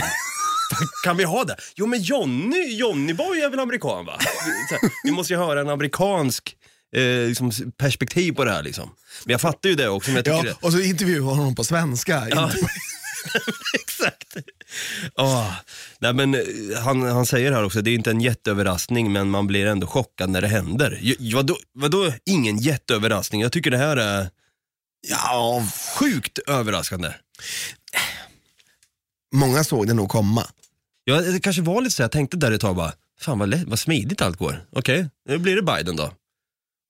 kan 1.05 1.17
vi 1.17 1.25
ha 1.25 1.45
det? 1.45 1.57
Jo 1.77 1.87
men 1.87 2.03
Johnny, 2.03 2.77
Johnny 2.77 3.13
Boy 3.15 3.41
är 3.41 3.51
väl 3.51 3.61
amerikan 3.61 4.05
va? 4.07 4.17
Så 4.69 4.75
här, 4.75 4.91
vi 5.05 5.11
måste 5.11 5.33
ju 5.33 5.39
höra 5.39 5.61
en 5.61 5.69
amerikansk 5.69 6.57
eh, 6.97 7.29
liksom, 7.29 7.53
perspektiv 7.77 8.33
på 8.33 8.45
det 8.45 8.51
här 8.51 8.63
liksom. 8.63 8.91
Men 9.25 9.33
jag 9.33 9.41
fattar 9.41 9.69
ju 9.69 9.75
det 9.75 9.89
också. 9.89 10.11
Men 10.11 10.17
jag 10.17 10.25
tycker 10.25 10.37
Ja, 10.37 10.43
det, 10.43 10.67
och 10.67 10.73
så 10.73 10.81
intervjuar 10.81 11.35
honom 11.35 11.55
på 11.55 11.65
svenska. 11.65 12.27
Ja. 12.31 12.51
Exakt. 13.75 14.37
Åh. 15.17 15.53
Nej, 15.99 16.13
men, 16.13 16.35
eh, 16.35 16.41
han, 16.85 17.03
han 17.03 17.27
säger 17.27 17.53
här 17.53 17.65
också, 17.65 17.83
det 17.83 17.91
är 17.91 17.95
inte 17.95 18.11
en 18.11 18.21
jätteöverraskning 18.21 19.13
men 19.13 19.31
man 19.31 19.47
blir 19.47 19.67
ändå 19.67 19.87
chockad 19.87 20.31
när 20.31 20.41
det 20.41 20.49
händer. 20.49 20.99
J- 21.03 21.35
Vadå, 21.35 21.57
vadå 21.73 22.13
ingen 22.25 22.59
jätteöverraskning? 22.59 23.41
Jag 23.41 23.53
tycker 23.53 23.71
det 23.71 23.79
här 23.79 23.97
är 23.97 24.31
Ja, 25.09 25.67
sjukt 25.99 26.39
överraskande. 26.39 27.13
många 29.35 29.65
såg 29.65 29.87
det 29.87 29.95
nog 29.95 30.09
komma. 30.09 30.47
Ja, 31.05 31.21
det 31.21 31.41
kanske 31.41 31.63
var 31.63 31.83
lite 31.83 31.95
så, 31.97 32.03
jag 32.03 32.13
tänkte 32.13 32.37
där 32.37 32.53
ett 32.53 32.61
tag 32.61 32.77
bara, 32.77 32.93
fan 33.21 33.39
vad, 33.39 33.49
lätt, 33.49 33.65
vad 33.67 33.79
smidigt 33.79 34.23
allt 34.23 34.37
går. 34.39 34.65
Okej, 34.73 35.09
nu 35.29 35.39
blir 35.39 35.57
det 35.57 35.63
Biden 35.63 35.97
då. 35.97 36.13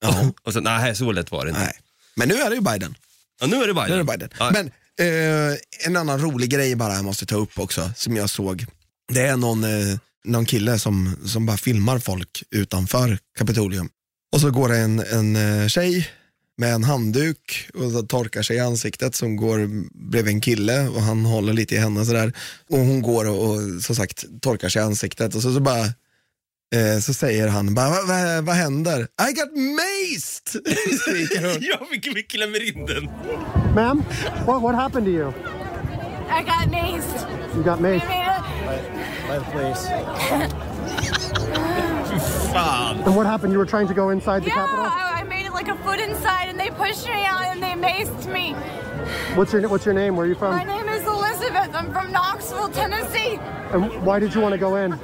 Ja. 0.00 0.32
Och 0.42 0.52
så, 0.52 0.60
nej 0.60 0.96
så 0.96 1.12
lätt 1.12 1.30
var 1.30 1.44
det 1.44 1.48
inte. 1.48 1.60
Nej. 1.62 1.78
Men 2.14 2.28
nu 2.28 2.34
är 2.34 2.50
det 2.50 2.56
ju 2.56 2.62
Biden. 2.62 2.94
Ja, 3.40 3.46
nu 3.46 3.56
är 3.56 3.66
det 3.66 3.74
Biden. 3.74 3.88
Nu 3.88 3.94
är 3.94 3.98
det 3.98 4.04
Biden. 4.04 4.30
Ja. 4.38 4.50
Men 4.52 4.66
eh, 4.98 5.56
en 5.86 5.96
annan 5.96 6.20
rolig 6.20 6.50
grej 6.50 6.76
bara 6.76 6.94
jag 6.94 7.04
måste 7.04 7.26
ta 7.26 7.36
upp 7.36 7.58
också, 7.58 7.90
som 7.96 8.16
jag 8.16 8.30
såg. 8.30 8.66
Det 9.12 9.20
är 9.20 9.36
någon, 9.36 9.64
eh, 9.64 9.98
någon 10.24 10.46
kille 10.46 10.78
som, 10.78 11.16
som 11.24 11.46
bara 11.46 11.56
filmar 11.56 11.98
folk 11.98 12.42
utanför 12.50 13.18
Kapitolium. 13.38 13.88
Och 14.32 14.40
så 14.40 14.50
går 14.50 14.68
det 14.68 14.78
en, 14.78 15.00
en 15.00 15.36
eh, 15.36 15.68
tjej 15.68 16.10
med 16.56 16.74
en 16.74 16.84
handduk 16.84 17.68
och 17.74 17.92
så 17.92 18.02
torkar 18.02 18.42
sig 18.42 18.56
i 18.56 18.60
ansiktet 18.60 19.14
som 19.14 19.36
går 19.36 19.68
bredvid 20.10 20.34
en 20.34 20.40
kille 20.40 20.88
och 20.88 21.02
han 21.02 21.24
håller 21.24 21.52
lite 21.52 21.74
i 21.74 21.78
henne 21.78 22.06
sådär. 22.06 22.32
Och 22.70 22.78
hon 22.78 23.02
går 23.02 23.28
och, 23.28 23.50
och 23.50 23.82
som 23.82 23.96
sagt 23.96 24.24
torkar 24.40 24.68
sig 24.68 24.82
i 24.82 24.84
ansiktet 24.84 25.34
och 25.34 25.42
så, 25.42 25.54
så 25.54 25.60
bara 25.60 25.86
eh, 26.74 27.00
så 27.00 27.14
säger 27.14 27.48
han, 27.48 27.74
bara, 27.74 27.90
vad, 27.90 28.06
vad, 28.06 28.44
vad 28.44 28.54
händer? 28.54 29.00
I 29.00 29.32
got 29.32 29.56
maced! 29.56 30.66
skriker 31.00 31.48
hon. 31.48 31.58
ja, 31.60 31.78
vi, 31.90 32.10
vi 32.14 32.22
klämmer 32.22 32.68
in 32.68 32.86
den. 32.86 33.10
Ma'am, 33.74 34.02
what, 34.46 34.62
what 34.62 34.74
happened 34.74 35.06
to 35.06 35.12
you? 35.12 35.32
I 36.30 36.42
got 36.42 36.70
maced. 36.70 37.26
You 37.54 37.62
got 37.62 37.80
maced? 37.80 38.04
I 38.08 39.38
maced. 39.54 39.90
mean, 40.40 40.50
Fan. 42.52 42.96
And 43.04 43.16
what 43.16 43.26
happened? 43.26 43.52
You 43.52 43.58
were 43.58 43.66
trying 43.66 43.88
to 43.88 43.94
go 43.94 44.10
inside 44.10 44.42
the 44.42 44.48
yeah, 44.48 44.66
Capitol? 44.66 44.84
I, 44.84 45.20
I 45.20 45.24
made 45.24 45.46
it 45.46 45.52
like 45.52 45.68
a 45.68 45.76
foot 45.76 46.00
inside 46.00 46.48
and 46.48 46.58
they 46.58 46.70
pushed 46.70 47.06
me 47.06 47.24
out 47.24 47.44
and 47.44 47.62
they 47.62 47.74
maced 47.74 48.32
me. 48.32 48.54
What's 49.36 49.52
your 49.52 49.68
What's 49.68 49.84
your 49.84 49.94
name? 49.94 50.16
Where 50.16 50.24
are 50.26 50.28
you 50.28 50.34
from? 50.34 50.50
My 50.50 50.64
name 50.64 50.88
is 50.88 51.06
Elizabeth. 51.06 51.74
I'm 51.74 51.92
from 51.92 52.10
Knoxville, 52.12 52.68
Tennessee. 52.70 53.38
And 53.72 54.02
why 54.04 54.18
did 54.18 54.34
you 54.34 54.40
want 54.40 54.52
to 54.52 54.58
go 54.58 54.76
in? 54.76 54.98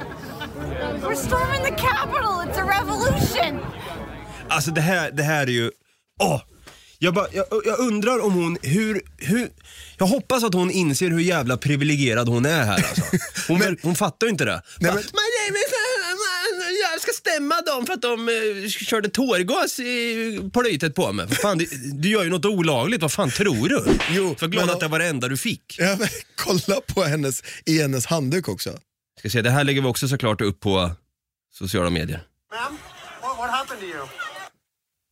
We're 0.59 1.15
storming 1.15 1.63
the 1.63 1.71
Capitol. 1.81 2.41
It's 2.45 2.57
a 2.57 2.79
revolution. 2.79 3.59
Alltså 4.49 4.71
det 4.71 4.81
här, 4.81 5.11
det 5.11 5.23
här 5.23 5.47
är 5.47 5.51
ju, 5.51 5.71
åh. 6.21 6.41
Jag, 6.99 7.13
bara, 7.13 7.27
jag, 7.31 7.45
jag 7.65 7.79
undrar 7.79 8.19
om 8.25 8.33
hon, 8.33 8.57
hur, 8.61 9.01
hur, 9.17 9.49
jag 9.97 10.05
hoppas 10.05 10.43
att 10.43 10.53
hon 10.53 10.71
inser 10.71 11.09
hur 11.09 11.19
jävla 11.19 11.57
privilegierad 11.57 12.29
hon 12.29 12.45
är 12.45 12.63
här 12.63 12.73
alltså. 12.73 13.01
Hon, 13.47 13.59
Men- 13.59 13.77
hon 13.81 13.95
fattar 13.95 14.27
ju 14.27 14.31
inte 14.31 14.45
det. 14.45 14.51
Nej, 14.51 14.61
Bara, 14.91 14.93
men- 14.95 15.03
"Men 15.03 15.23
nej, 15.39 15.51
men 15.51 15.61
fan, 15.69 16.75
jag 16.93 17.01
ska 17.01 17.11
stämma 17.11 17.61
dem 17.61 17.85
för 17.85 17.93
att 17.93 18.01
de 18.01 18.29
eh, 18.29 18.67
körde 18.69 19.09
tårgas 19.09 19.79
i 19.79 20.39
plytet 20.53 20.95
på 20.95 21.11
mig. 21.13 21.27
För 21.27 21.35
fan, 21.35 21.57
du, 21.57 21.65
du 21.93 22.09
gör 22.09 22.23
ju 22.23 22.29
något 22.29 22.45
olagligt, 22.45 23.01
vad 23.01 23.11
fan 23.11 23.31
tror 23.31 23.69
du? 23.69 23.83
Jo, 24.11 24.35
För 24.39 24.47
glad 24.47 24.65
men- 24.65 24.73
att 24.75 24.79
det 24.79 24.87
var 24.87 24.99
det 24.99 25.05
enda 25.05 25.27
du 25.27 25.37
fick. 25.37 25.75
Ja, 25.79 25.95
men, 25.99 26.07
kolla 26.35 26.81
på 26.87 27.03
hennes, 27.03 27.43
i 27.65 27.81
hennes 27.81 28.05
handduk 28.05 28.47
också. 28.47 28.77
Ska 29.25 29.29
se, 29.29 29.41
det 29.41 29.49
här 29.49 29.63
lägger 29.63 29.81
vi 29.81 29.87
också 29.87 30.07
såklart 30.07 30.41
upp 30.41 30.59
på 30.59 30.91
sociala 31.53 31.89
medier. 31.89 32.27
Ma'am, 32.53 32.77
what, 33.21 33.37
what 33.37 33.49
happened 33.51 33.79
to 33.79 33.85
you? 33.85 34.07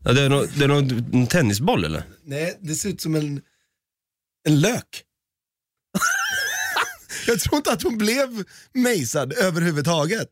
Ja, 0.04 0.13
det 0.13 0.21
är 0.21 0.30
nog 0.30 0.47
det 0.58 0.63
är 0.63 0.67
nog 0.67 0.91
en 1.15 1.28
tennisboll 1.28 1.84
eller? 1.84 2.04
Nej, 2.23 2.58
det 2.62 2.76
ser 2.76 2.89
ut 2.89 3.02
som 3.02 3.15
en, 3.15 3.41
en 4.47 4.60
lök. 4.60 5.04
Jag 7.27 7.39
tror 7.39 7.57
inte 7.57 7.71
att 7.71 7.81
hon 7.83 7.97
blev 7.97 8.43
mejsad 8.73 9.33
överhuvudtaget. 9.33 10.27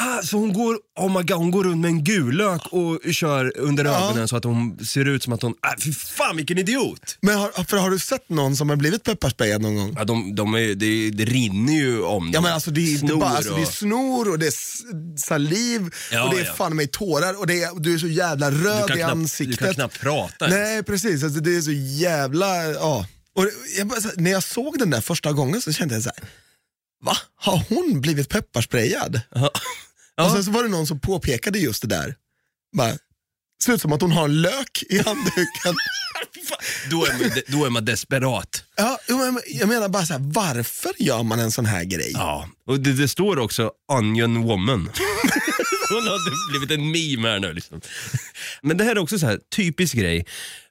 Ah, 0.00 0.22
så 0.22 0.36
hon 0.36 0.52
går, 0.52 0.76
oh 1.00 1.08
my 1.18 1.22
God, 1.22 1.36
hon 1.38 1.50
går 1.50 1.64
runt 1.64 1.80
med 1.80 1.88
en 1.88 2.04
gul 2.04 2.36
lök 2.36 2.62
och 2.70 3.00
kör 3.12 3.52
under 3.58 3.84
Ja. 3.84 4.06
ögonen 4.08 4.28
så 4.28 4.36
att 4.36 4.44
hon 4.44 4.78
ser 4.84 5.04
ut 5.08 5.22
som 5.22 5.32
att 5.32 5.42
hon, 5.42 5.54
ah, 5.62 5.74
fy 5.84 5.92
fan 5.92 6.36
vilken 6.36 6.58
idiot! 6.58 7.18
Men 7.20 7.38
har, 7.38 7.64
för 7.64 7.76
har 7.76 7.90
du 7.90 7.98
sett 7.98 8.28
någon 8.28 8.56
som 8.56 8.68
har 8.68 8.76
blivit 8.76 9.02
pepparsprayad 9.04 9.62
någon 9.62 9.76
gång? 9.76 9.94
Ja, 9.98 10.04
de, 10.04 10.34
de 10.34 10.54
är, 10.54 10.74
det, 10.74 11.10
det 11.10 11.24
rinner 11.24 11.72
ju 11.72 12.02
om 12.02 12.26
Ja 12.26 12.32
dem. 12.32 12.42
men 12.44 12.52
alltså 12.52 12.70
det 12.70 12.80
är 12.80 12.92
inte 12.92 13.06
Snor 13.06 13.16
bara, 13.20 13.30
alltså, 13.30 13.54
det 13.54 13.60
är 13.60 13.66
och- 13.66 13.72
snor 13.72 14.30
och 14.30 14.38
det 14.38 14.46
är 14.46 14.48
s- 14.48 14.80
saliv 15.16 15.90
Ja, 16.12 16.24
och 16.28 16.34
det 16.34 16.40
är 16.40 16.44
ja. 16.44 16.52
fan 16.54 16.76
med 16.76 16.90
tårar 16.92 17.38
och 17.40 17.46
det 17.46 17.62
är, 17.62 17.80
du 17.80 17.94
är 17.94 17.98
så 17.98 18.06
jävla 18.08 18.50
du, 18.50 18.64
röd 18.64 18.86
kan 18.88 18.96
i 18.96 19.00
knappt, 19.00 19.12
ansiktet. 19.12 19.58
du 19.58 19.64
kan 19.64 19.74
knappt 19.74 20.00
prata 20.00 20.44
ens. 20.48 20.58
Nej 20.60 20.82
precis, 20.82 21.24
alltså, 21.24 21.40
det 21.40 21.56
är 21.56 21.60
så 21.60 21.72
jävla, 22.02 22.64
ja. 22.64 23.06
Och 23.36 23.46
jag 23.78 23.86
bara, 23.86 24.00
här, 24.00 24.12
när 24.16 24.30
jag 24.30 24.42
såg 24.42 24.78
den 24.78 24.90
där 24.90 25.00
första 25.00 25.32
gången 25.32 25.62
så 25.62 25.72
kände 25.72 25.94
jag 25.94 26.02
så 26.02 26.10
här. 26.16 26.28
va? 27.04 27.16
Har 27.36 27.64
hon 27.68 28.00
blivit 28.00 28.28
pepparsprayad? 28.28 29.20
Ja. 29.34 29.50
Och 30.24 30.30
sen 30.30 30.44
så 30.44 30.50
var 30.50 30.62
det 30.62 30.68
någon 30.68 30.86
som 30.86 31.00
påpekade 31.00 31.58
just 31.58 31.82
det 31.82 31.88
där. 31.88 32.16
Bara, 32.76 32.98
ser 33.64 33.72
ut 33.72 33.80
som 33.80 33.92
att 33.92 34.00
hon 34.02 34.12
har 34.12 34.24
en 34.24 34.42
lök 34.42 34.82
i 34.88 34.98
handduken. 34.98 35.74
Då, 36.90 37.04
är 37.04 37.12
man, 37.12 37.30
då 37.46 37.64
är 37.64 37.70
man 37.70 37.84
desperat. 37.84 38.64
ja, 38.76 38.98
jag 39.46 39.68
menar 39.68 39.88
bara 39.88 40.06
så 40.06 40.12
här, 40.12 40.20
varför 40.24 40.92
gör 40.98 41.22
man 41.22 41.40
en 41.40 41.50
sån 41.50 41.66
här 41.66 41.84
grej? 41.84 42.10
Ja. 42.14 42.48
Och 42.66 42.80
det, 42.80 42.92
det 42.92 43.08
står 43.08 43.38
också 43.38 43.70
onion 43.92 44.42
woman. 44.42 44.80
Hon 45.90 46.06
har 46.06 46.50
blivit 46.50 46.70
en 46.70 46.90
meme 46.90 47.28
här 47.28 47.38
nu 47.38 47.52
liksom. 47.52 47.80
Men 48.62 48.76
det 48.76 48.84
här 48.84 48.90
är 48.90 48.98
också 48.98 49.18
så 49.18 49.26
här 49.26 49.40
typisk 49.56 49.94
grej. 49.94 50.26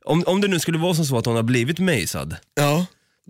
Om, 0.06 0.24
om 0.28 0.42
det 0.42 0.48
nu 0.48 0.60
skulle 0.60 0.78
vara 0.78 0.94
som 0.94 1.06
så 1.06 1.18
att 1.18 1.26
hon 1.26 1.36
har 1.36 1.44
blivit 1.44 1.80
mejsad. 1.80 2.36
Ja. 2.56 2.86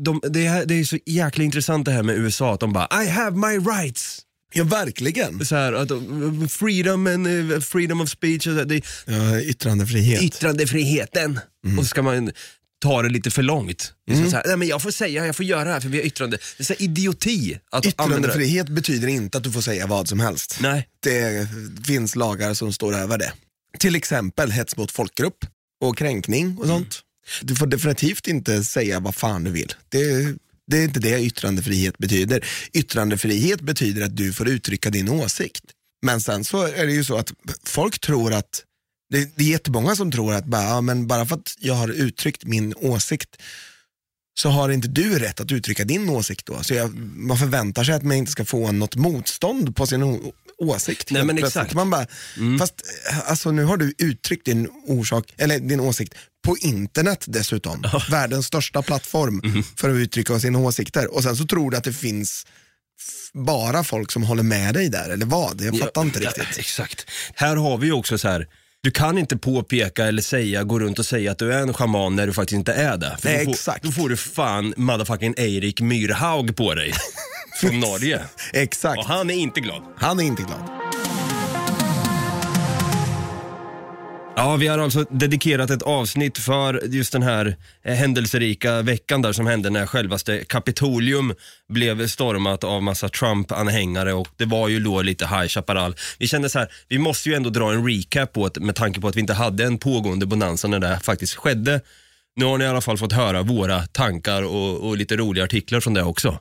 De, 0.05 0.21
det, 0.29 0.45
är, 0.45 0.65
det 0.65 0.79
är 0.79 0.83
så 0.83 0.97
jäkla 1.05 1.43
intressant 1.43 1.85
det 1.85 1.91
här 1.91 2.03
med 2.03 2.17
USA, 2.17 2.53
att 2.53 2.59
de 2.59 2.73
bara 2.73 3.03
I 3.03 3.07
have 3.09 3.37
my 3.37 3.57
rights. 3.57 4.21
Ja, 4.53 4.63
verkligen. 4.63 5.45
Så 5.45 5.55
här, 5.55 5.73
att, 5.73 5.89
freedom, 6.51 7.07
and, 7.07 7.51
eh, 7.51 7.59
freedom 7.59 8.01
of 8.01 8.09
speech, 8.09 8.43
så 8.43 8.53
här, 8.53 8.65
det 8.65 8.81
Ja, 9.05 9.41
yttrandefrihet. 9.41 10.21
yttrandefriheten. 10.23 11.39
Och 11.77 11.83
så 11.83 11.89
ska 11.89 12.01
man 12.01 12.31
ta 12.81 13.01
det 13.01 13.09
lite 13.09 13.31
för 13.31 13.43
långt. 13.43 13.93
Mm. 14.11 14.29
Så 14.29 14.35
här, 14.35 14.43
Nej, 14.47 14.57
men 14.57 14.67
jag 14.67 14.81
får 14.81 14.91
säga, 14.91 15.25
jag 15.25 15.35
får 15.35 15.45
göra 15.45 15.63
det 15.63 15.71
här 15.71 15.79
för 15.79 15.89
vi 15.89 15.97
har 15.97 16.05
yttrande. 16.05 16.37
Det 16.57 16.63
är 16.63 16.65
så 16.65 16.73
här 16.73 16.81
idioti. 16.81 17.59
Att 17.71 17.85
använda. 17.99 18.27
Yttrandefrihet 18.27 18.69
betyder 18.69 19.07
inte 19.07 19.37
att 19.37 19.43
du 19.43 19.51
får 19.51 19.61
säga 19.61 19.87
vad 19.87 20.07
som 20.07 20.19
helst. 20.19 20.57
Nej. 20.61 20.87
Det 21.03 21.47
finns 21.87 22.15
lagar 22.15 22.53
som 22.53 22.73
står 22.73 22.95
över 22.95 23.17
det. 23.17 23.33
Till 23.79 23.95
exempel 23.95 24.51
hets 24.51 24.77
mot 24.77 24.91
folkgrupp 24.91 25.45
och 25.81 25.97
kränkning 25.97 26.57
och 26.57 26.67
sånt. 26.67 26.99
Du 27.41 27.55
får 27.55 27.67
definitivt 27.67 28.27
inte 28.27 28.63
säga 28.63 28.99
vad 28.99 29.15
fan 29.15 29.43
du 29.43 29.51
vill. 29.51 29.73
Det, 29.89 30.35
det 30.69 30.77
är 30.77 30.83
inte 30.83 30.99
det 30.99 31.21
yttrandefrihet 31.21 31.97
betyder. 31.97 32.45
Yttrandefrihet 32.73 33.61
betyder 33.61 34.05
att 34.05 34.17
du 34.17 34.33
får 34.33 34.49
uttrycka 34.49 34.89
din 34.89 35.09
åsikt. 35.09 35.63
Men 36.01 36.21
sen 36.21 36.43
så 36.43 36.63
är 36.67 36.85
det 36.85 36.91
ju 36.91 37.03
så 37.03 37.17
att 37.17 37.33
folk 37.63 37.99
tror 37.99 38.33
att, 38.33 38.63
det, 39.09 39.35
det 39.35 39.43
är 39.43 39.47
jättemånga 39.47 39.95
som 39.95 40.11
tror 40.11 40.33
att 40.33 40.45
bara, 40.45 40.63
ja, 40.63 40.81
men 40.81 41.07
bara 41.07 41.25
för 41.25 41.35
att 41.35 41.55
jag 41.59 41.73
har 41.73 41.87
uttryckt 41.89 42.45
min 42.45 42.73
åsikt 42.77 43.41
så 44.39 44.49
har 44.49 44.69
inte 44.69 44.87
du 44.87 45.19
rätt 45.19 45.39
att 45.39 45.51
uttrycka 45.51 45.83
din 45.83 46.09
åsikt 46.09 46.45
då. 46.45 46.63
Så 46.63 46.73
jag, 46.73 46.95
man 46.97 47.37
förväntar 47.37 47.83
sig 47.83 47.95
att 47.95 48.03
man 48.03 48.17
inte 48.17 48.31
ska 48.31 48.45
få 48.45 48.71
något 48.71 48.95
motstånd 48.95 49.75
på 49.75 49.87
sin 49.87 50.03
åsikt. 50.59 51.11
Nej, 51.11 51.23
men 51.23 51.35
plötsligt. 51.37 51.61
exakt. 51.63 51.75
Man 51.75 51.89
bara, 51.89 52.05
fast 52.59 52.73
eh, 53.11 53.29
alltså, 53.29 53.51
nu 53.51 53.63
har 53.63 53.77
du 53.77 53.93
uttryckt 53.97 54.45
din, 54.45 54.69
orsak, 54.87 55.33
eller 55.37 55.59
din 55.59 55.79
åsikt 55.79 56.13
på 56.45 56.57
internet 56.57 57.23
dessutom. 57.27 57.83
Världens 58.09 58.45
största 58.45 58.81
plattform 58.81 59.63
för 59.77 59.89
att 59.89 59.95
uttrycka 59.95 60.39
sina 60.39 60.59
åsikter. 60.59 61.13
Och 61.15 61.23
sen 61.23 61.35
så 61.35 61.45
tror 61.45 61.71
du 61.71 61.77
att 61.77 61.83
det 61.83 61.93
finns 61.93 62.45
bara 63.33 63.83
folk 63.83 64.11
som 64.11 64.23
håller 64.23 64.43
med 64.43 64.73
dig 64.73 64.89
där, 64.89 65.09
eller 65.09 65.25
vad? 65.25 65.61
Jag 65.61 65.79
fattar 65.79 66.01
inte 66.01 66.19
Ja, 66.23 66.29
riktigt. 66.29 66.57
exakt. 66.57 67.05
Här 67.35 67.55
har 67.55 67.77
vi 67.77 67.87
ju 67.87 67.93
också 67.93 68.17
så 68.17 68.27
här. 68.27 68.47
Du 68.81 68.91
kan 68.91 69.17
inte 69.17 69.37
påpeka 69.37 70.05
eller 70.05 70.21
säga, 70.21 70.63
gå 70.63 70.79
runt 70.79 70.99
och 70.99 71.05
säga 71.05 71.31
att 71.31 71.37
du 71.39 71.53
är 71.53 71.61
en 71.61 71.73
schaman 71.73 72.15
när 72.15 72.27
du 72.27 72.33
faktiskt 72.33 72.55
inte 72.57 72.73
är 72.73 72.97
det. 72.97 73.17
För 73.21 73.29
Nej, 73.29 73.37
då, 73.37 73.43
får, 73.45 73.51
exakt. 73.51 73.83
då 73.83 73.91
får 73.91 74.09
du 74.09 74.17
fan 74.17 74.73
motherfucking 74.77 75.33
Eirik 75.37 75.81
Myrhaug 75.81 76.55
på 76.55 76.73
dig. 76.75 76.93
Från 77.59 77.79
Norge. 77.79 78.21
Exakt. 78.53 78.99
Och 78.99 79.05
han 79.05 79.29
är 79.29 79.35
inte 79.35 79.59
glad. 79.59 79.83
Han 79.97 80.19
är 80.19 80.23
inte 80.23 80.43
glad. 80.43 80.79
Ja, 84.35 84.55
vi 84.55 84.67
har 84.67 84.79
alltså 84.79 85.03
dedikerat 85.09 85.69
ett 85.69 85.81
avsnitt 85.81 86.37
för 86.37 86.81
just 86.85 87.11
den 87.11 87.23
här 87.23 87.57
eh, 87.83 87.93
händelserika 87.93 88.81
veckan 88.81 89.21
där 89.21 89.33
som 89.33 89.47
hände 89.47 89.69
när 89.69 89.85
självaste 89.85 90.43
Kapitolium 90.43 91.33
blev 91.69 92.07
stormat 92.07 92.63
av 92.63 92.83
massa 92.83 93.09
Trump-anhängare 93.09 94.13
och 94.13 94.27
det 94.37 94.45
var 94.45 94.67
ju 94.67 94.79
då 94.79 95.01
lite 95.01 95.27
High 95.27 95.47
Chaparral. 95.47 95.95
Vi 96.19 96.27
kände 96.27 96.49
så 96.49 96.59
här, 96.59 96.67
vi 96.87 96.97
måste 96.97 97.29
ju 97.29 97.35
ändå 97.35 97.49
dra 97.49 97.71
en 97.71 97.87
recap 97.87 98.33
på 98.33 98.47
det 98.47 98.59
med 98.59 98.75
tanke 98.75 99.01
på 99.01 99.07
att 99.07 99.15
vi 99.15 99.19
inte 99.19 99.33
hade 99.33 99.65
en 99.65 99.77
pågående 99.77 100.25
bonanza 100.25 100.67
när 100.67 100.79
det 100.79 100.99
faktiskt 101.03 101.35
skedde. 101.35 101.81
Nu 102.39 102.45
har 102.45 102.57
ni 102.57 102.63
i 102.63 102.67
alla 102.67 102.81
fall 102.81 102.97
fått 102.97 103.13
höra 103.13 103.41
våra 103.43 103.81
tankar 103.81 104.43
och, 104.43 104.87
och 104.87 104.97
lite 104.97 105.15
roliga 105.17 105.43
artiklar 105.43 105.79
från 105.79 105.93
det 105.93 106.03
också. 106.03 106.37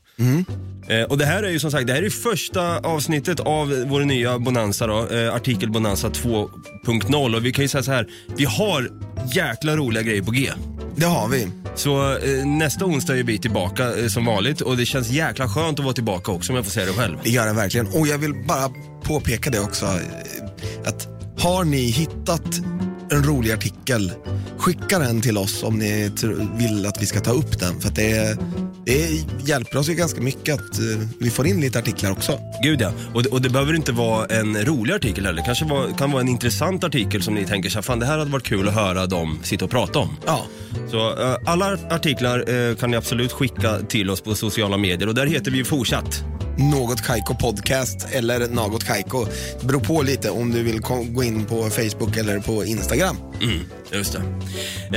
Eh, 0.88 1.02
och 1.02 1.18
det 1.18 1.26
här 1.26 1.42
är 1.42 1.50
ju 1.50 1.58
som 1.58 1.70
sagt, 1.70 1.86
det 1.86 1.92
här 1.92 2.02
är 2.02 2.10
första 2.10 2.78
avsnittet 2.78 3.40
av 3.40 3.84
vår 3.86 4.00
nya 4.00 4.38
Bonanza 4.38 4.86
då, 4.86 5.08
eh, 5.08 5.34
artikel 5.34 5.70
Bonanza 5.70 6.08
2.0 6.08 7.36
och 7.36 7.44
vi 7.44 7.52
kan 7.52 7.64
ju 7.64 7.68
säga 7.68 7.82
så 7.82 7.92
här, 7.92 8.06
vi 8.36 8.44
har 8.44 8.90
jäkla 9.34 9.76
roliga 9.76 10.02
grejer 10.02 10.22
på 10.22 10.30
G. 10.30 10.50
Det 10.96 11.06
har 11.06 11.28
vi. 11.28 11.48
Så 11.74 12.12
eh, 12.16 12.46
nästa 12.46 12.84
onsdag 12.84 13.16
är 13.18 13.22
vi 13.22 13.38
tillbaka 13.38 13.96
eh, 13.98 14.06
som 14.06 14.24
vanligt 14.24 14.60
och 14.60 14.76
det 14.76 14.86
känns 14.86 15.10
jäkla 15.10 15.48
skönt 15.48 15.78
att 15.78 15.84
vara 15.84 15.94
tillbaka 15.94 16.32
också 16.32 16.52
om 16.52 16.56
jag 16.56 16.64
får 16.64 16.72
säga 16.72 16.86
det 16.86 16.92
själv. 16.92 17.16
Det 17.24 17.30
gör 17.30 17.46
det 17.46 17.52
verkligen. 17.52 17.86
Och 17.86 18.06
jag 18.06 18.18
vill 18.18 18.34
bara 18.48 18.70
påpeka 19.02 19.50
det 19.50 19.60
också. 19.60 19.86
eh, 19.86 20.88
Att 20.88 21.08
har 21.38 21.64
ni 21.64 21.90
hittat 21.90 22.60
en 23.10 23.22
rolig 23.22 23.52
artikel, 23.52 24.12
skicka 24.58 24.98
den 24.98 25.20
till 25.20 25.38
oss 25.38 25.62
om 25.62 25.78
ni 25.78 26.10
vill 26.58 26.86
att 26.86 27.02
vi 27.02 27.06
ska 27.06 27.20
ta 27.20 27.30
upp 27.30 27.58
den. 27.58 27.80
För 27.80 27.90
det 27.90 28.38
Det 28.84 29.24
hjälper 29.44 29.78
oss 29.78 29.88
ju 29.88 29.94
ganska 29.94 30.20
mycket 30.20 30.54
att 30.54 30.78
eh, 30.78 31.08
vi 31.20 31.30
får 31.30 31.46
in 31.46 31.60
lite 31.60 31.78
artiklar 31.78 32.12
också. 32.12 32.40
Gud 32.62 32.80
ja. 32.80 32.92
Och 33.14 33.22
det, 33.22 33.28
och 33.28 33.42
det 33.42 33.50
behöver 33.50 33.74
inte 33.74 33.92
vara 33.92 34.26
en 34.26 34.64
rolig 34.64 34.94
artikel 34.94 35.26
heller. 35.26 35.42
kanske 35.44 35.64
var, 35.64 35.98
kan 35.98 36.10
vara 36.10 36.22
en 36.22 36.28
intressant 36.28 36.84
artikel 36.84 37.22
som 37.22 37.34
ni 37.34 37.44
tänker 37.44 37.70
så 37.70 37.82
fan 37.82 37.98
det 37.98 38.06
här 38.06 38.18
hade 38.18 38.30
varit 38.30 38.46
kul 38.46 38.68
att 38.68 38.74
höra 38.74 39.06
dem 39.06 39.38
sitta 39.42 39.64
och 39.64 39.70
prata 39.70 39.98
om. 39.98 40.16
Ja. 40.26 40.46
Så 40.90 41.22
eh, 41.22 41.36
alla 41.46 41.78
artiklar 41.90 42.44
eh, 42.50 42.76
kan 42.76 42.90
ni 42.90 42.96
absolut 42.96 43.32
skicka 43.32 43.78
till 43.88 44.10
oss 44.10 44.20
på 44.20 44.34
sociala 44.34 44.76
medier 44.76 45.08
och 45.08 45.14
där 45.14 45.26
heter 45.26 45.50
vi 45.50 45.64
fortsatt. 45.64 46.24
Något 46.58 47.02
Kaiko 47.02 47.34
podcast 47.34 48.06
eller 48.12 48.48
Något 48.48 48.84
Kaiko. 48.84 49.26
Det 49.60 49.66
beror 49.66 49.80
på 49.80 50.02
lite 50.02 50.30
om 50.30 50.50
du 50.50 50.62
vill 50.62 50.80
gå 51.10 51.22
in 51.24 51.44
på 51.44 51.70
Facebook 51.70 52.16
eller 52.16 52.38
på 52.38 52.64
Instagram. 52.64 53.16
Mm, 53.42 53.60
just 53.92 54.12
det. 54.12 54.22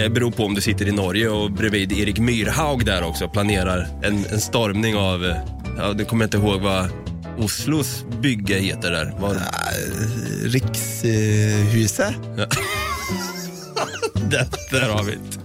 Eh, 0.01 0.09
beror 0.11 0.31
på 0.31 0.45
om 0.45 0.53
du 0.53 0.61
sitter 0.61 0.87
i 0.87 0.91
Norge 0.91 1.29
och 1.29 1.51
bredvid 1.51 1.91
Erik 1.91 2.19
Myrhaug 2.19 2.85
där 2.85 3.03
också 3.03 3.29
planerar 3.29 3.87
en, 4.03 4.25
en 4.31 4.41
stormning 4.41 4.95
av, 4.95 5.25
eh, 5.25 5.35
ja 5.77 5.93
det 5.93 6.05
kommer 6.05 6.23
jag 6.23 6.27
inte 6.27 6.37
ihåg 6.37 6.61
vad 6.61 6.89
Oslos 7.37 8.05
bygge 8.21 8.55
heter 8.55 8.91
där. 8.91 9.05
Äh, 9.05 9.31
Rikshuset. 10.43 12.13
där, 14.13 14.47
där 14.71 14.89
har 14.89 15.03
vi 15.03 15.11
det. 15.11 15.41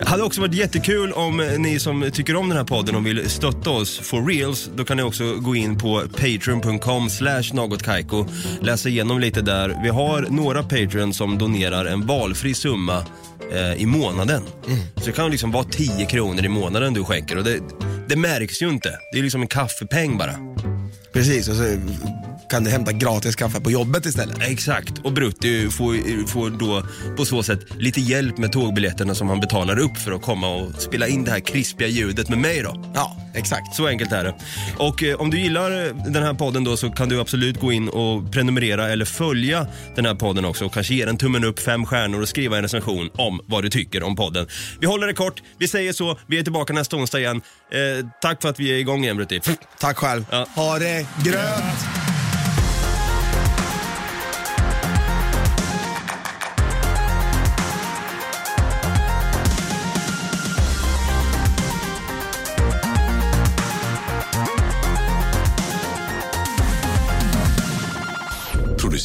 Det 0.00 0.08
hade 0.08 0.22
också 0.22 0.40
varit 0.40 0.54
jättekul 0.54 1.12
om 1.12 1.36
ni 1.58 1.78
som 1.78 2.10
tycker 2.12 2.36
om 2.36 2.48
den 2.48 2.58
här 2.58 2.64
podden 2.64 2.96
och 2.96 3.06
vill 3.06 3.30
stötta 3.30 3.70
oss 3.70 3.98
for 3.98 4.26
reals. 4.26 4.70
Då 4.76 4.84
kan 4.84 4.96
ni 4.96 5.02
också 5.02 5.34
gå 5.34 5.56
in 5.56 5.78
på 5.78 6.02
patreon.com 6.16 7.10
slash 7.10 7.42
nagotkaiko. 7.52 8.26
Läsa 8.60 8.88
igenom 8.88 9.20
lite 9.20 9.40
där. 9.40 9.80
Vi 9.82 9.88
har 9.88 10.26
några 10.30 10.62
patreon 10.62 11.14
som 11.14 11.38
donerar 11.38 11.84
en 11.84 12.06
valfri 12.06 12.54
summa 12.54 13.04
eh, 13.52 13.82
i 13.82 13.86
månaden. 13.86 14.42
Så 14.96 15.06
det 15.06 15.12
kan 15.12 15.30
liksom 15.30 15.50
vara 15.50 15.64
10 15.64 16.06
kronor 16.06 16.44
i 16.44 16.48
månaden 16.48 16.94
du 16.94 17.04
skänker 17.04 17.38
och 17.38 17.44
det, 17.44 17.60
det 18.08 18.16
märks 18.16 18.62
ju 18.62 18.68
inte. 18.68 18.98
Det 19.12 19.18
är 19.18 19.22
liksom 19.22 19.42
en 19.42 19.48
kaffepeng 19.48 20.18
bara. 20.18 20.34
Precis, 21.12 21.48
och 21.48 21.54
så 21.56 21.62
kan 22.50 22.64
du 22.64 22.70
hämta 22.70 22.92
gratis 22.92 23.36
kaffe 23.36 23.60
på 23.60 23.70
jobbet 23.70 24.06
istället. 24.06 24.42
Exakt, 24.42 24.98
och 24.98 25.12
Brutti 25.12 25.70
får, 25.70 26.26
får 26.26 26.50
då 26.50 26.82
på 27.16 27.24
så 27.24 27.42
sätt 27.42 27.60
lite 27.78 28.00
hjälp 28.00 28.38
med 28.38 28.52
tågbiljetterna 28.52 29.14
som 29.14 29.28
han 29.28 29.40
betalar 29.40 29.78
upp 29.78 29.96
för 29.96 30.12
att 30.12 30.22
komma 30.22 30.48
och 30.48 30.82
spela 30.82 31.08
in 31.08 31.24
det 31.24 31.30
här 31.30 31.40
krispiga 31.40 31.88
ljudet 31.88 32.28
med 32.28 32.38
mig 32.38 32.62
då. 32.62 32.84
Ja, 32.94 33.16
exakt. 33.34 33.74
Så 33.74 33.86
enkelt 33.86 34.12
är 34.12 34.24
det. 34.24 34.34
Och 34.78 35.02
eh, 35.02 35.20
om 35.20 35.30
du 35.30 35.40
gillar 35.40 35.86
eh, 35.86 35.94
den 35.94 36.22
här 36.22 36.34
podden 36.34 36.64
då 36.64 36.76
så 36.76 36.90
kan 36.90 37.08
du 37.08 37.20
absolut 37.20 37.60
gå 37.60 37.72
in 37.72 37.88
och 37.88 38.32
prenumerera 38.32 38.88
eller 38.88 39.04
följa 39.04 39.66
den 39.96 40.06
här 40.06 40.14
podden 40.14 40.44
också 40.44 40.64
och 40.64 40.74
kanske 40.74 40.94
ge 40.94 41.04
den 41.04 41.16
tummen 41.16 41.44
upp, 41.44 41.58
fem 41.58 41.86
stjärnor 41.86 42.20
och 42.20 42.28
skriva 42.28 42.56
en 42.56 42.62
recension 42.62 43.10
om 43.14 43.40
vad 43.46 43.62
du 43.62 43.68
tycker 43.68 44.02
om 44.02 44.16
podden. 44.16 44.46
Vi 44.80 44.86
håller 44.86 45.06
det 45.06 45.14
kort, 45.14 45.42
vi 45.58 45.68
säger 45.68 45.92
så, 45.92 46.18
vi 46.26 46.38
är 46.38 46.42
tillbaka 46.42 46.72
nästa 46.72 46.96
onsdag 46.96 47.18
igen. 47.18 47.40
Eh, 47.72 48.06
tack 48.20 48.42
för 48.42 48.48
att 48.48 48.60
vi 48.60 48.72
är 48.72 48.76
igång 48.76 49.04
igen 49.04 49.16
Brutti. 49.16 49.40
Tack 49.78 49.96
själv. 49.96 50.24
Ja. 50.30 50.46
Ha 50.54 50.78
det 50.78 51.06
grönt! 51.24 52.09